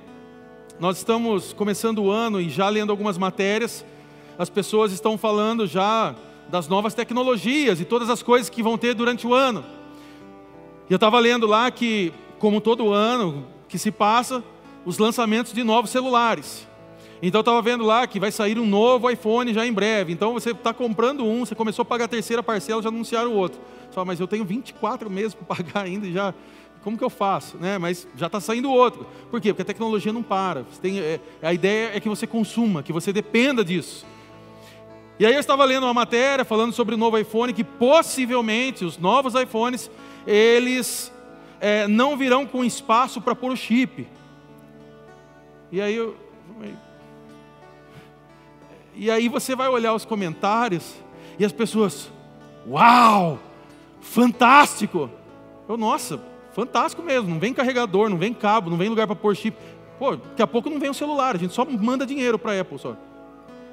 [0.79, 3.83] nós estamos começando o ano e já lendo algumas matérias,
[4.37, 6.15] as pessoas estão falando já
[6.49, 9.65] das novas tecnologias e todas as coisas que vão ter durante o ano.
[10.89, 14.43] E eu estava lendo lá que, como todo ano que se passa,
[14.85, 16.67] os lançamentos de novos celulares.
[17.21, 20.11] Então eu estava vendo lá que vai sair um novo iPhone já em breve.
[20.13, 23.35] Então você está comprando um, você começou a pagar a terceira parcela, já anunciaram o
[23.35, 23.59] outro.
[23.91, 26.33] Só, mas eu tenho 24 meses para pagar ainda e já
[26.83, 27.57] como que eu faço?
[27.57, 27.77] Né?
[27.77, 29.05] Mas já está saindo outro.
[29.29, 29.53] Por quê?
[29.53, 30.65] Porque a tecnologia não para.
[30.81, 34.05] Tem, é, a ideia é que você consuma, que você dependa disso.
[35.19, 38.97] E aí eu estava lendo uma matéria falando sobre o novo iPhone, que possivelmente os
[38.97, 39.91] novos iPhones,
[40.25, 41.11] eles
[41.59, 44.07] é, não virão com espaço para pôr o chip.
[45.71, 46.15] E aí eu...
[48.93, 50.95] E aí você vai olhar os comentários
[51.39, 52.11] e as pessoas,
[52.67, 53.39] uau,
[54.01, 55.09] fantástico.
[55.67, 56.21] Eu, nossa,
[56.53, 57.29] fantástico mesmo.
[57.29, 59.57] Não vem carregador, não vem cabo, não vem lugar para pôr chip.
[59.97, 62.61] Pô, daqui a pouco não vem o celular, a gente só manda dinheiro para a
[62.61, 62.95] Apple só.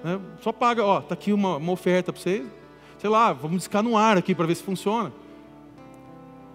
[0.05, 0.20] Né?
[0.43, 2.47] Só paga, ó, tá aqui uma, uma oferta para vocês.
[2.99, 5.12] Sei lá, vamos discar no ar aqui para ver se funciona.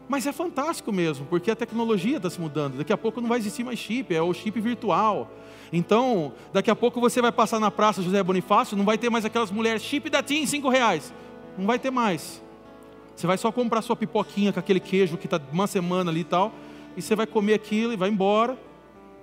[0.08, 2.78] Mas é fantástico mesmo, porque a tecnologia está se mudando.
[2.78, 5.32] Daqui a pouco não vai existir mais chip, é o chip virtual.
[5.72, 9.26] Então, daqui a pouco você vai passar na Praça José Bonifácio, não vai ter mais
[9.26, 11.14] aquelas mulheres chip da TIM, cinco reais.
[11.58, 12.44] Não vai ter mais.
[13.16, 16.26] Você vai só comprar sua pipoquinha com aquele queijo que está uma semana ali e
[16.26, 16.52] tal,
[16.98, 18.58] e você vai comer aquilo e vai embora,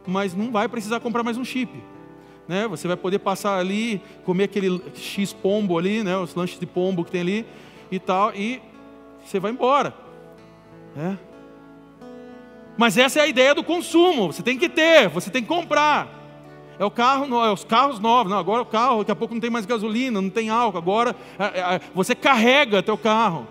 [0.07, 1.73] mas não vai precisar comprar mais um chip.
[2.49, 2.67] Né?
[2.69, 6.17] Você vai poder passar ali, comer aquele X pombo ali, né?
[6.17, 7.47] os lanches de pombo que tem ali
[7.91, 8.61] e tal, e
[9.25, 9.95] você vai embora.
[10.97, 11.17] É.
[12.77, 14.33] Mas essa é a ideia do consumo.
[14.33, 16.09] Você tem que ter, você tem que comprar.
[16.79, 18.33] É o carro, é os carros novos.
[18.33, 20.79] Não, agora o carro, daqui a pouco não tem mais gasolina, não tem álcool.
[20.79, 23.47] Agora é, é, você carrega teu carro.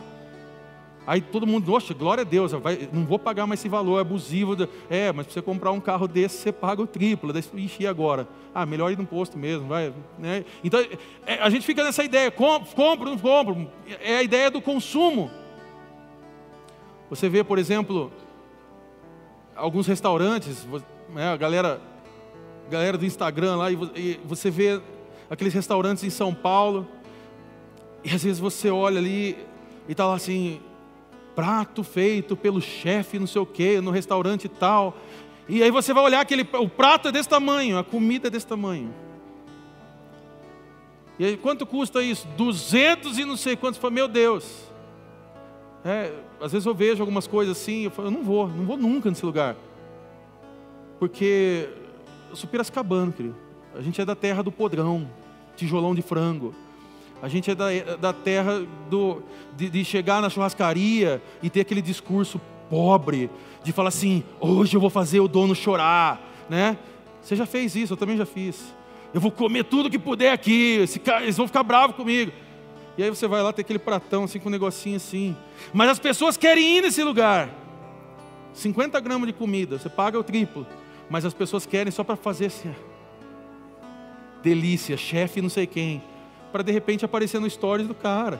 [1.09, 4.01] Aí todo mundo, nossa, glória a Deus, vai, não vou pagar mais esse valor é
[4.01, 4.55] abusivo.
[4.87, 7.33] É, mas para você comprar um carro desse, você paga o triplo.
[7.35, 8.27] Ixi, e agora?
[8.53, 9.91] Ah, melhor ir no posto mesmo, vai.
[10.19, 10.45] Né?
[10.63, 10.79] Então,
[11.25, 13.67] é, a gente fica nessa ideia, compro, não compro.
[13.99, 15.31] É a ideia do consumo.
[17.09, 18.11] Você vê, por exemplo,
[19.55, 20.63] alguns restaurantes,
[21.09, 21.81] né, a galera,
[22.69, 24.79] galera do Instagram lá, e você vê
[25.27, 26.87] aqueles restaurantes em São Paulo,
[28.03, 29.35] e às vezes você olha ali
[29.87, 30.61] e está lá assim,
[31.39, 34.97] prato feito pelo chefe, não sei o quê, no restaurante tal.
[35.47, 38.45] E aí você vai olhar aquele, o prato é desse tamanho, a comida é desse
[38.45, 38.93] tamanho.
[41.17, 42.27] E aí, quanto custa isso?
[42.35, 43.79] Duzentos e não sei quantos.
[43.89, 44.65] Meu Deus.
[45.85, 46.11] É,
[46.41, 49.09] às vezes eu vejo algumas coisas assim, eu falo, eu não vou, não vou nunca
[49.09, 49.55] nesse lugar.
[50.99, 51.69] Porque
[52.29, 53.35] eu sou Piracicabano, querido.
[53.73, 55.09] A gente é da terra do podrão,
[55.55, 56.53] tijolão de frango.
[57.21, 57.67] A gente é da,
[57.99, 59.21] da terra do,
[59.55, 62.39] de, de chegar na churrascaria e ter aquele discurso
[62.69, 63.29] pobre,
[63.63, 66.77] de falar assim, hoje eu vou fazer o dono chorar, né?
[67.21, 68.73] Você já fez isso, eu também já fiz.
[69.13, 70.85] Eu vou comer tudo que puder aqui,
[71.21, 72.31] eles vão ficar bravos comigo.
[72.97, 75.35] E aí você vai lá ter aquele pratão assim com um negocinho assim.
[75.73, 77.49] Mas as pessoas querem ir nesse lugar.
[78.53, 80.65] 50 gramas de comida, você paga o triplo.
[81.09, 82.73] Mas as pessoas querem só para fazer assim.
[84.43, 86.01] Delícia, chefe não sei quem.
[86.51, 88.39] Para de repente aparecer no stories do cara.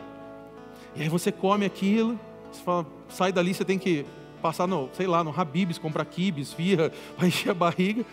[0.96, 2.20] E aí você come aquilo,
[2.52, 4.06] você fala, sai dali, você tem que
[4.42, 8.06] passar no, sei lá, no Habibs, comprar kibes, firra, vai encher a barriga.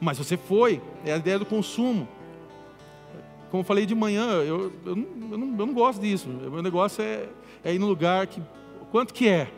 [0.00, 2.06] Mas você foi, é a ideia do consumo.
[3.50, 6.28] Como eu falei de manhã, eu, eu, não, eu, não, eu não gosto disso.
[6.28, 7.26] O meu negócio é,
[7.64, 8.42] é, ir no lugar que.
[8.90, 9.50] Quanto que é?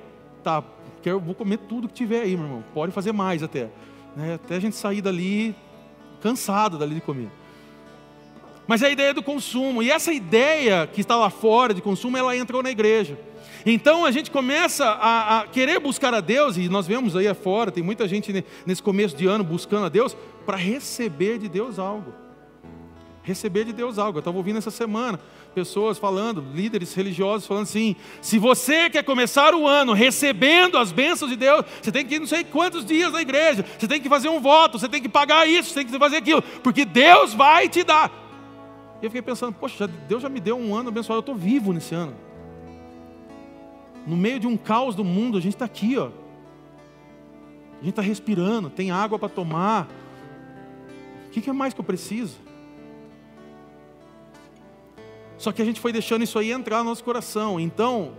[0.43, 0.63] Tá,
[1.05, 2.65] eu vou comer tudo que tiver aí, meu irmão.
[2.73, 3.69] Pode fazer mais até.
[4.17, 4.35] Né?
[4.35, 5.55] Até a gente sair dali
[6.21, 7.29] cansado dali de comer.
[8.71, 9.83] Mas é a ideia do consumo.
[9.83, 13.19] E essa ideia que está lá fora de consumo, ela entrou na igreja.
[13.67, 17.73] Então a gente começa a, a, querer buscar a Deus, e nós vemos aí afora,
[17.73, 20.17] tem muita gente nesse começo de ano buscando a Deus,
[20.47, 22.15] para receber de Deus algo
[23.23, 24.19] receber de Deus algo.
[24.19, 25.21] Eu estava ouvindo essa semana
[25.55, 31.31] pessoas falando, líderes religiosos falando assim: se você quer começar o ano recebendo as bênçãos
[31.31, 34.09] de Deus, você tem que ir não sei quantos dias na igreja, você tem que
[34.09, 37.35] fazer um voto, você tem que pagar isso, você tem que fazer aquilo, porque Deus
[37.35, 38.30] vai te dar.
[39.01, 41.73] E eu fiquei pensando, poxa, Deus já me deu um ano abençoado, eu estou vivo
[41.73, 42.15] nesse ano.
[44.07, 46.09] No meio de um caos do mundo, a gente está aqui, ó.
[47.81, 49.89] A gente está respirando, tem água para tomar.
[51.27, 52.37] O que, que é mais que eu preciso?
[55.39, 57.59] Só que a gente foi deixando isso aí entrar no nosso coração.
[57.59, 58.13] Então,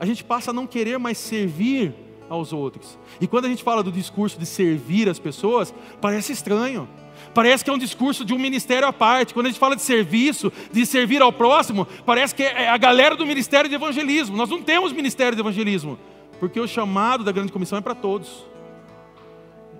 [0.00, 1.94] a gente passa a não querer mais servir
[2.28, 2.98] aos outros.
[3.20, 6.88] E quando a gente fala do discurso de servir as pessoas, parece estranho.
[7.32, 9.32] Parece que é um discurso de um ministério à parte.
[9.32, 13.16] Quando a gente fala de serviço, de servir ao próximo, parece que é a galera
[13.16, 14.36] do ministério de evangelismo.
[14.36, 15.98] Nós não temos ministério de evangelismo,
[16.38, 18.44] porque o chamado da grande comissão é para todos.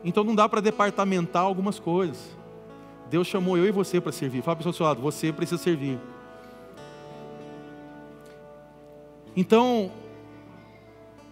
[0.05, 2.37] Então não dá para departamentar algumas coisas.
[3.11, 4.43] Deus chamou eu e você para servir.
[4.43, 5.99] Fala para o seu lado, você precisa servir.
[9.37, 9.91] Então,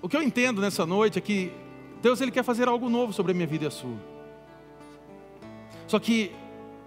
[0.00, 1.52] o que eu entendo nessa noite é que
[2.00, 4.11] Deus ele quer fazer algo novo sobre a minha vida e a sua.
[5.92, 6.32] Só que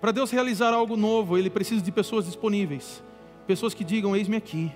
[0.01, 3.03] para Deus realizar algo novo, ele precisa de pessoas disponíveis,
[3.45, 4.71] pessoas que digam: "Eis-me aqui".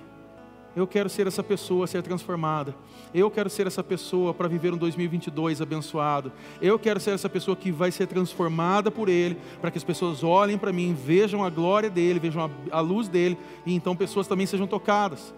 [0.76, 2.72] Eu quero ser essa pessoa, ser transformada.
[3.12, 6.30] Eu quero ser essa pessoa para viver um 2022 abençoado.
[6.62, 10.22] Eu quero ser essa pessoa que vai ser transformada por Ele, para que as pessoas
[10.22, 14.28] olhem para mim, vejam a glória dele, vejam a, a luz dele, e então pessoas
[14.28, 15.34] também sejam tocadas.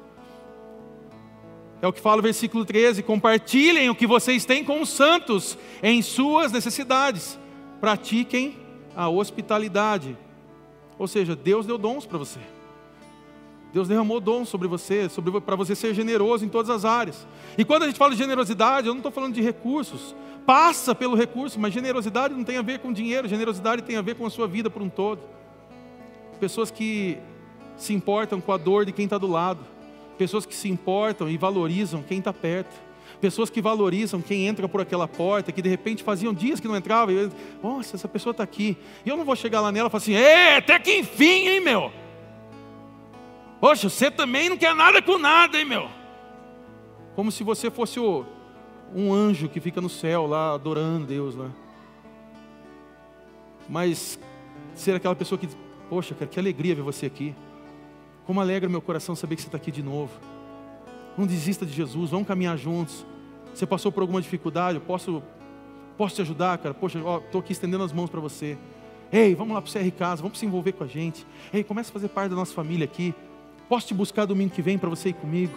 [1.81, 5.57] É o que fala o versículo 13: compartilhem o que vocês têm com os santos
[5.83, 7.39] em suas necessidades,
[7.81, 8.61] pratiquem
[8.97, 10.17] a hospitalidade.
[10.99, 12.41] Ou seja, Deus deu dons para você.
[13.73, 17.27] Deus derramou dons sobre você, sobre, para você ser generoso em todas as áreas.
[17.57, 20.15] E quando a gente fala de generosidade, eu não estou falando de recursos.
[20.45, 24.17] Passa pelo recurso, mas generosidade não tem a ver com dinheiro, generosidade tem a ver
[24.17, 25.21] com a sua vida por um todo.
[26.39, 27.17] Pessoas que
[27.77, 29.61] se importam com a dor de quem está do lado,
[30.19, 32.75] pessoas que se importam e valorizam quem está perto,
[33.21, 36.77] pessoas que valorizam quem entra por aquela porta, que de repente faziam dias que não
[36.77, 37.31] entrava, e
[37.63, 38.77] nossa, essa pessoa está aqui.
[39.05, 41.61] E eu não vou chegar lá nela e falar assim, é, até que enfim, hein,
[41.61, 41.93] meu?
[43.61, 45.89] Poxa, você também não quer nada com nada, hein, meu?
[47.15, 48.25] Como se você fosse o,
[48.95, 51.51] um anjo que fica no céu lá adorando Deus lá.
[53.69, 54.19] Mas
[54.75, 55.49] ser aquela pessoa que,
[55.89, 57.35] poxa, cara, que alegria ver você aqui.
[58.27, 60.11] Como alegra meu coração saber que você está aqui de novo.
[61.17, 63.05] Não desista de Jesus, vamos caminhar juntos.
[63.55, 65.23] Você passou por alguma dificuldade, eu posso,
[65.97, 66.75] posso te ajudar, cara.
[66.75, 68.57] Poxa, estou aqui estendendo as mãos para você.
[69.13, 71.27] Ei, vamos lá para o CR Casa, vamos se envolver com a gente.
[71.53, 73.15] Ei, comece a fazer parte da nossa família aqui.
[73.69, 75.55] Posso te buscar domingo que vem para você ir comigo?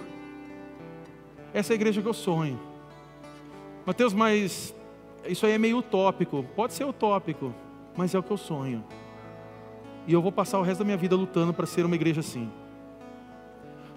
[1.53, 2.59] Essa é a igreja que eu sonho.
[3.85, 4.75] Mateus, mas
[5.25, 6.43] isso aí é meio utópico.
[6.55, 7.53] Pode ser utópico,
[7.95, 8.83] mas é o que eu sonho.
[10.05, 12.51] E eu vou passar o resto da minha vida lutando para ser uma igreja assim.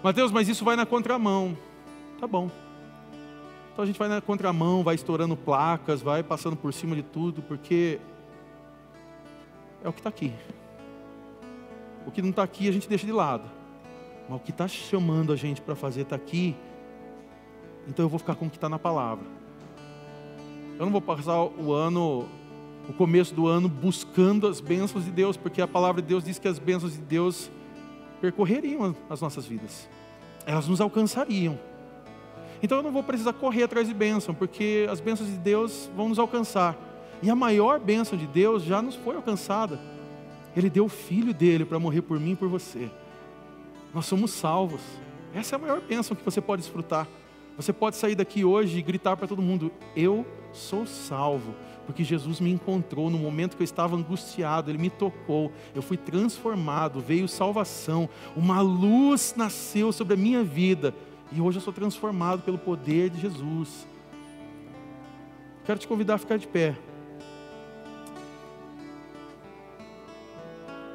[0.01, 1.57] Mateus, mas isso vai na contramão.
[2.19, 2.49] Tá bom.
[3.73, 7.41] Então a gente vai na contramão, vai estourando placas, vai passando por cima de tudo,
[7.41, 7.99] porque
[9.83, 10.33] é o que está aqui.
[12.05, 13.43] O que não está aqui a gente deixa de lado.
[14.29, 16.55] Mas o que está chamando a gente para fazer está aqui.
[17.87, 19.25] Então eu vou ficar com o que está na palavra.
[20.77, 22.25] Eu não vou passar o ano,
[22.87, 26.39] o começo do ano, buscando as bênçãos de Deus, porque a palavra de Deus diz
[26.39, 27.51] que as bênçãos de Deus
[28.19, 29.89] percorreriam as nossas vidas,
[30.45, 31.57] elas nos alcançariam.
[32.61, 36.09] Então eu não vou precisar correr atrás de bênção, porque as bênçãos de Deus vão
[36.09, 36.77] nos alcançar.
[37.21, 39.79] E a maior bênção de Deus já nos foi alcançada.
[40.55, 42.89] Ele deu o filho dele para morrer por mim e por você.
[43.93, 44.81] Nós somos salvos.
[45.33, 47.07] Essa é a maior bênção que você pode desfrutar.
[47.55, 51.53] Você pode sair daqui hoje e gritar para todo mundo: Eu sou salvo,
[51.89, 55.97] porque Jesus me encontrou no momento que eu estava angustiado, Ele me tocou, eu fui
[55.97, 60.93] transformado, veio salvação, uma luz nasceu sobre a minha vida
[61.31, 63.87] e hoje eu sou transformado pelo poder de Jesus.
[65.65, 66.77] Quero te convidar a ficar de pé.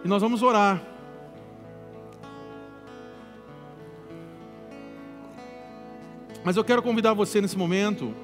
[0.05, 0.81] E nós vamos orar.
[6.45, 8.15] Mas eu quero convidar você nesse momento,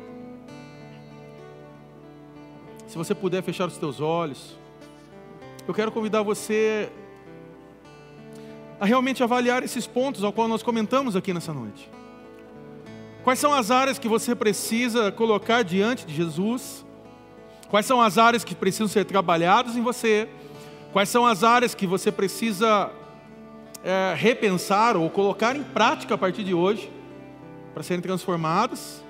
[2.91, 4.59] se você puder fechar os teus olhos,
[5.67, 6.91] eu quero convidar você
[8.81, 11.89] a realmente avaliar esses pontos ao qual nós comentamos aqui nessa noite.
[13.23, 16.85] Quais são as áreas que você precisa colocar diante de Jesus?
[17.69, 20.29] Quais são as áreas que precisam ser trabalhadas em você?
[20.93, 22.91] Quais são as áreas que você precisa
[23.85, 26.91] é, repensar ou colocar em prática a partir de hoje?
[27.73, 29.03] para serem transformadas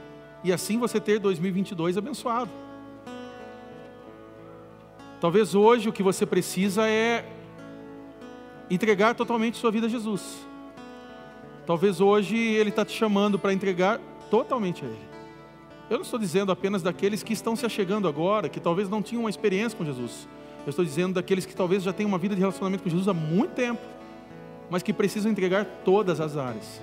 [0.44, 2.50] e assim você ter 2022 abençoado.
[5.20, 7.24] Talvez hoje o que você precisa é
[8.70, 10.46] entregar totalmente sua vida a Jesus.
[11.66, 14.00] Talvez hoje Ele está te chamando para entregar
[14.30, 15.10] totalmente a Ele.
[15.90, 19.24] Eu não estou dizendo apenas daqueles que estão se achegando agora, que talvez não tinham
[19.24, 20.26] uma experiência com Jesus.
[20.64, 23.14] Eu estou dizendo daqueles que talvez já tenham uma vida de relacionamento com Jesus há
[23.14, 23.82] muito tempo,
[24.70, 26.80] mas que precisam entregar todas as áreas.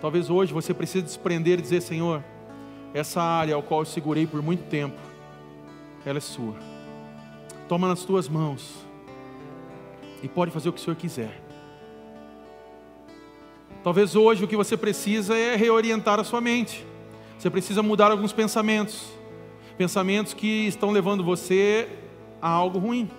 [0.00, 2.22] Talvez hoje você precise desprender e dizer: Senhor,
[2.92, 5.00] essa área ao qual eu segurei por muito tempo,
[6.04, 6.73] ela é sua.
[7.68, 8.84] Toma nas tuas mãos
[10.22, 11.42] e pode fazer o que o Senhor quiser.
[13.82, 16.86] Talvez hoje o que você precisa é reorientar a sua mente.
[17.38, 19.10] Você precisa mudar alguns pensamentos,
[19.76, 21.88] pensamentos que estão levando você
[22.40, 23.10] a algo ruim.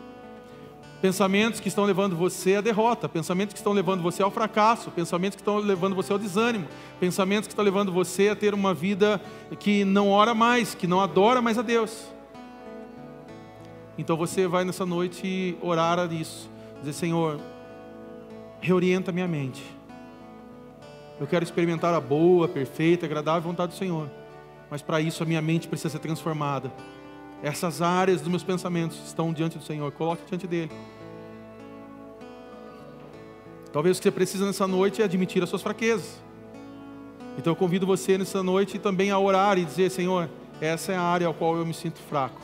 [1.02, 5.36] Pensamentos que estão levando você à derrota, pensamentos que estão levando você ao fracasso, pensamentos
[5.36, 6.68] que estão levando você ao desânimo,
[7.00, 9.22] pensamentos que estão levando você a ter uma vida
[9.60, 12.15] que não ora mais, que não adora mais a Deus.
[13.98, 17.40] Então você vai nessa noite orar a isso, dizer: Senhor,
[18.60, 19.64] reorienta minha mente.
[21.20, 24.10] Eu quero experimentar a boa, perfeita, agradável vontade do Senhor,
[24.70, 26.72] mas para isso a minha mente precisa ser transformada.
[27.42, 30.72] Essas áreas dos meus pensamentos estão diante do Senhor, coloque diante dele.
[33.72, 36.22] Talvez o que você precisa nessa noite é admitir as suas fraquezas.
[37.38, 40.30] Então eu convido você nessa noite também a orar e dizer: Senhor,
[40.60, 42.42] essa é a área ao qual eu me sinto fraco.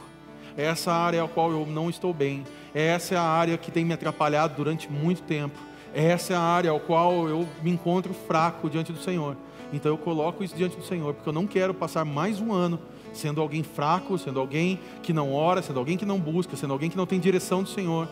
[0.57, 2.43] Essa é a área ao qual eu não estou bem.
[2.73, 5.57] Essa é a área que tem me atrapalhado durante muito tempo.
[5.93, 9.35] Essa é a área ao qual eu me encontro fraco diante do Senhor.
[9.73, 12.79] Então eu coloco isso diante do Senhor, porque eu não quero passar mais um ano
[13.13, 16.89] sendo alguém fraco, sendo alguém que não ora, sendo alguém que não busca, sendo alguém
[16.89, 18.07] que não tem direção do Senhor.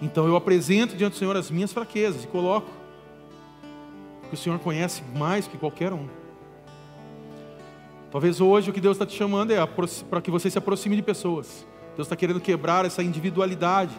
[0.00, 2.70] Então eu apresento diante do Senhor as minhas fraquezas e coloco.
[4.20, 6.06] Porque o Senhor conhece mais que qualquer um.
[8.16, 9.56] Talvez hoje o que Deus está te chamando é
[10.08, 11.66] para que você se aproxime de pessoas.
[11.94, 13.92] Deus está querendo quebrar essa individualidade.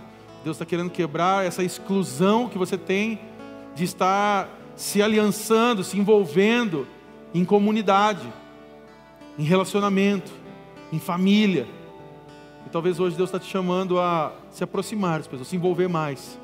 [0.43, 3.19] Deus está querendo quebrar essa exclusão que você tem
[3.75, 6.87] de estar se aliançando, se envolvendo
[7.31, 8.27] em comunidade,
[9.37, 10.31] em relacionamento,
[10.91, 11.67] em família.
[12.65, 16.39] E talvez hoje Deus está te chamando a se aproximar das pessoas, se envolver mais,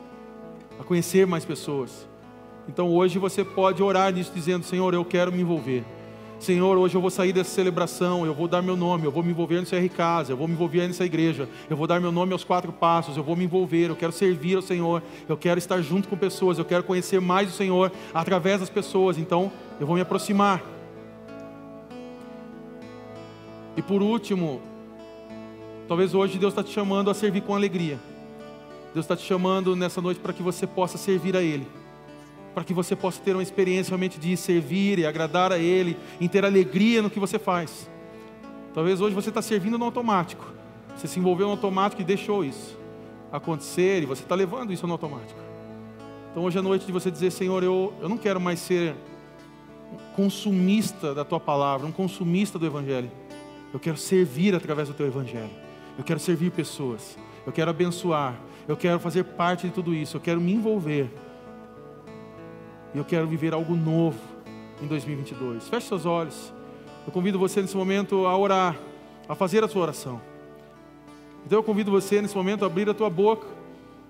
[0.80, 2.08] a conhecer mais pessoas.
[2.70, 5.84] Então hoje você pode orar nisso, dizendo: Senhor, eu quero me envolver.
[6.44, 9.30] Senhor, hoje eu vou sair dessa celebração, eu vou dar meu nome, eu vou me
[9.30, 12.34] envolver no CR Casa, eu vou me envolver nessa igreja, eu vou dar meu nome
[12.34, 15.82] aos quatro passos, eu vou me envolver, eu quero servir ao Senhor, eu quero estar
[15.82, 19.96] junto com pessoas, eu quero conhecer mais o Senhor através das pessoas, então eu vou
[19.96, 20.62] me aproximar.
[23.78, 24.62] E por último,
[25.88, 27.98] talvez hoje Deus está te chamando a servir com alegria.
[28.94, 31.66] Deus está te chamando nessa noite para que você possa servir a Ele
[32.54, 36.28] para que você possa ter uma experiência realmente de servir e agradar a Ele, em
[36.28, 37.90] ter alegria no que você faz.
[38.74, 40.46] Talvez hoje você está servindo no automático,
[40.96, 42.78] você se envolveu no automático e deixou isso
[43.32, 45.40] acontecer, e você está levando isso no automático.
[46.32, 48.96] Então hoje é noite de você dizer: Senhor, eu, eu não quero mais ser
[50.16, 53.12] consumista da tua palavra, um consumista do Evangelho.
[53.74, 55.50] Eu quero servir através do teu Evangelho.
[55.98, 57.18] Eu quero servir pessoas.
[57.46, 58.40] Eu quero abençoar.
[58.68, 60.18] Eu quero fazer parte de tudo isso.
[60.18, 61.10] Eu quero me envolver.
[62.94, 64.20] E eu quero viver algo novo
[64.82, 65.68] em 2022.
[65.68, 66.54] Feche seus olhos.
[67.06, 68.78] Eu convido você nesse momento a orar,
[69.28, 70.22] a fazer a sua oração.
[71.46, 73.48] Então eu convido você nesse momento a abrir a tua boca,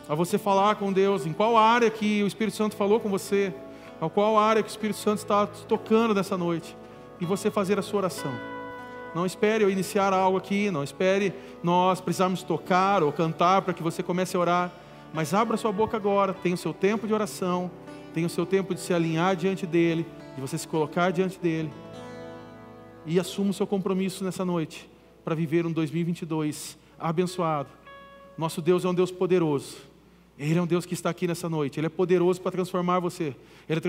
[0.08, 3.54] a você falar com Deus, em qual área que o Espírito Santo falou com você,
[4.02, 6.76] a qual área que o Espírito Santo está tocando nessa noite,
[7.20, 8.34] e você fazer a sua oração.
[9.16, 13.82] Não espere eu iniciar algo aqui, não espere nós precisarmos tocar ou cantar para que
[13.82, 14.72] você comece a orar,
[15.14, 17.72] mas abra sua boca agora, tenha o seu tempo de oração
[18.14, 20.06] Tenha o seu tempo de se alinhar diante dEle,
[20.36, 21.72] de você se colocar diante dEle.
[23.06, 24.90] E assuma o seu compromisso nessa noite
[25.24, 27.70] para viver um 2022 abençoado.
[28.38, 29.78] Nosso Deus é um Deus poderoso.
[30.38, 31.80] Ele é um Deus que está aqui nessa noite.
[31.80, 33.36] Ele é poderoso para transformar você.
[33.70, 33.80] Ele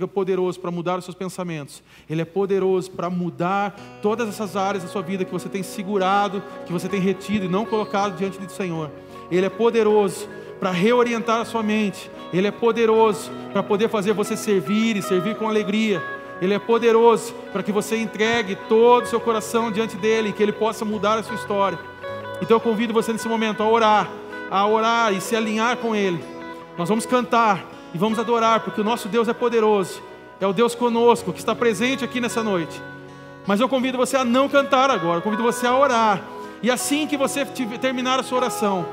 [0.00, 1.82] é poderoso para mudar os seus pensamentos.
[2.08, 6.42] Ele é poderoso para mudar todas essas áreas da sua vida que você tem segurado,
[6.66, 8.90] que você tem retido e não colocado diante do Senhor.
[9.30, 10.28] Ele é poderoso
[10.58, 12.10] para reorientar a sua mente.
[12.32, 16.02] Ele é poderoso para poder fazer você servir e servir com alegria.
[16.40, 20.42] Ele é poderoso para que você entregue todo o seu coração diante dele, e que
[20.42, 21.78] ele possa mudar a sua história.
[22.40, 24.08] Então eu convido você nesse momento a orar,
[24.50, 26.22] a orar e se alinhar com ele.
[26.76, 30.00] Nós vamos cantar e vamos adorar, porque o nosso Deus é poderoso.
[30.40, 32.80] É o Deus conosco que está presente aqui nessa noite.
[33.44, 36.22] Mas eu convido você a não cantar agora, eu convido você a orar.
[36.62, 37.44] E assim que você
[37.80, 38.86] terminar a sua oração,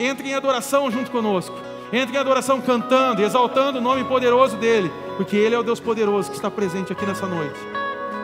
[0.00, 1.54] entre em adoração junto conosco.
[1.92, 6.30] Entre em adoração cantando exaltando o nome poderoso dEle, porque Ele é o Deus poderoso
[6.30, 7.58] que está presente aqui nessa noite.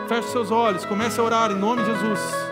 [0.07, 2.46] Feche seus olhos, comece a orar em nome de Jesus.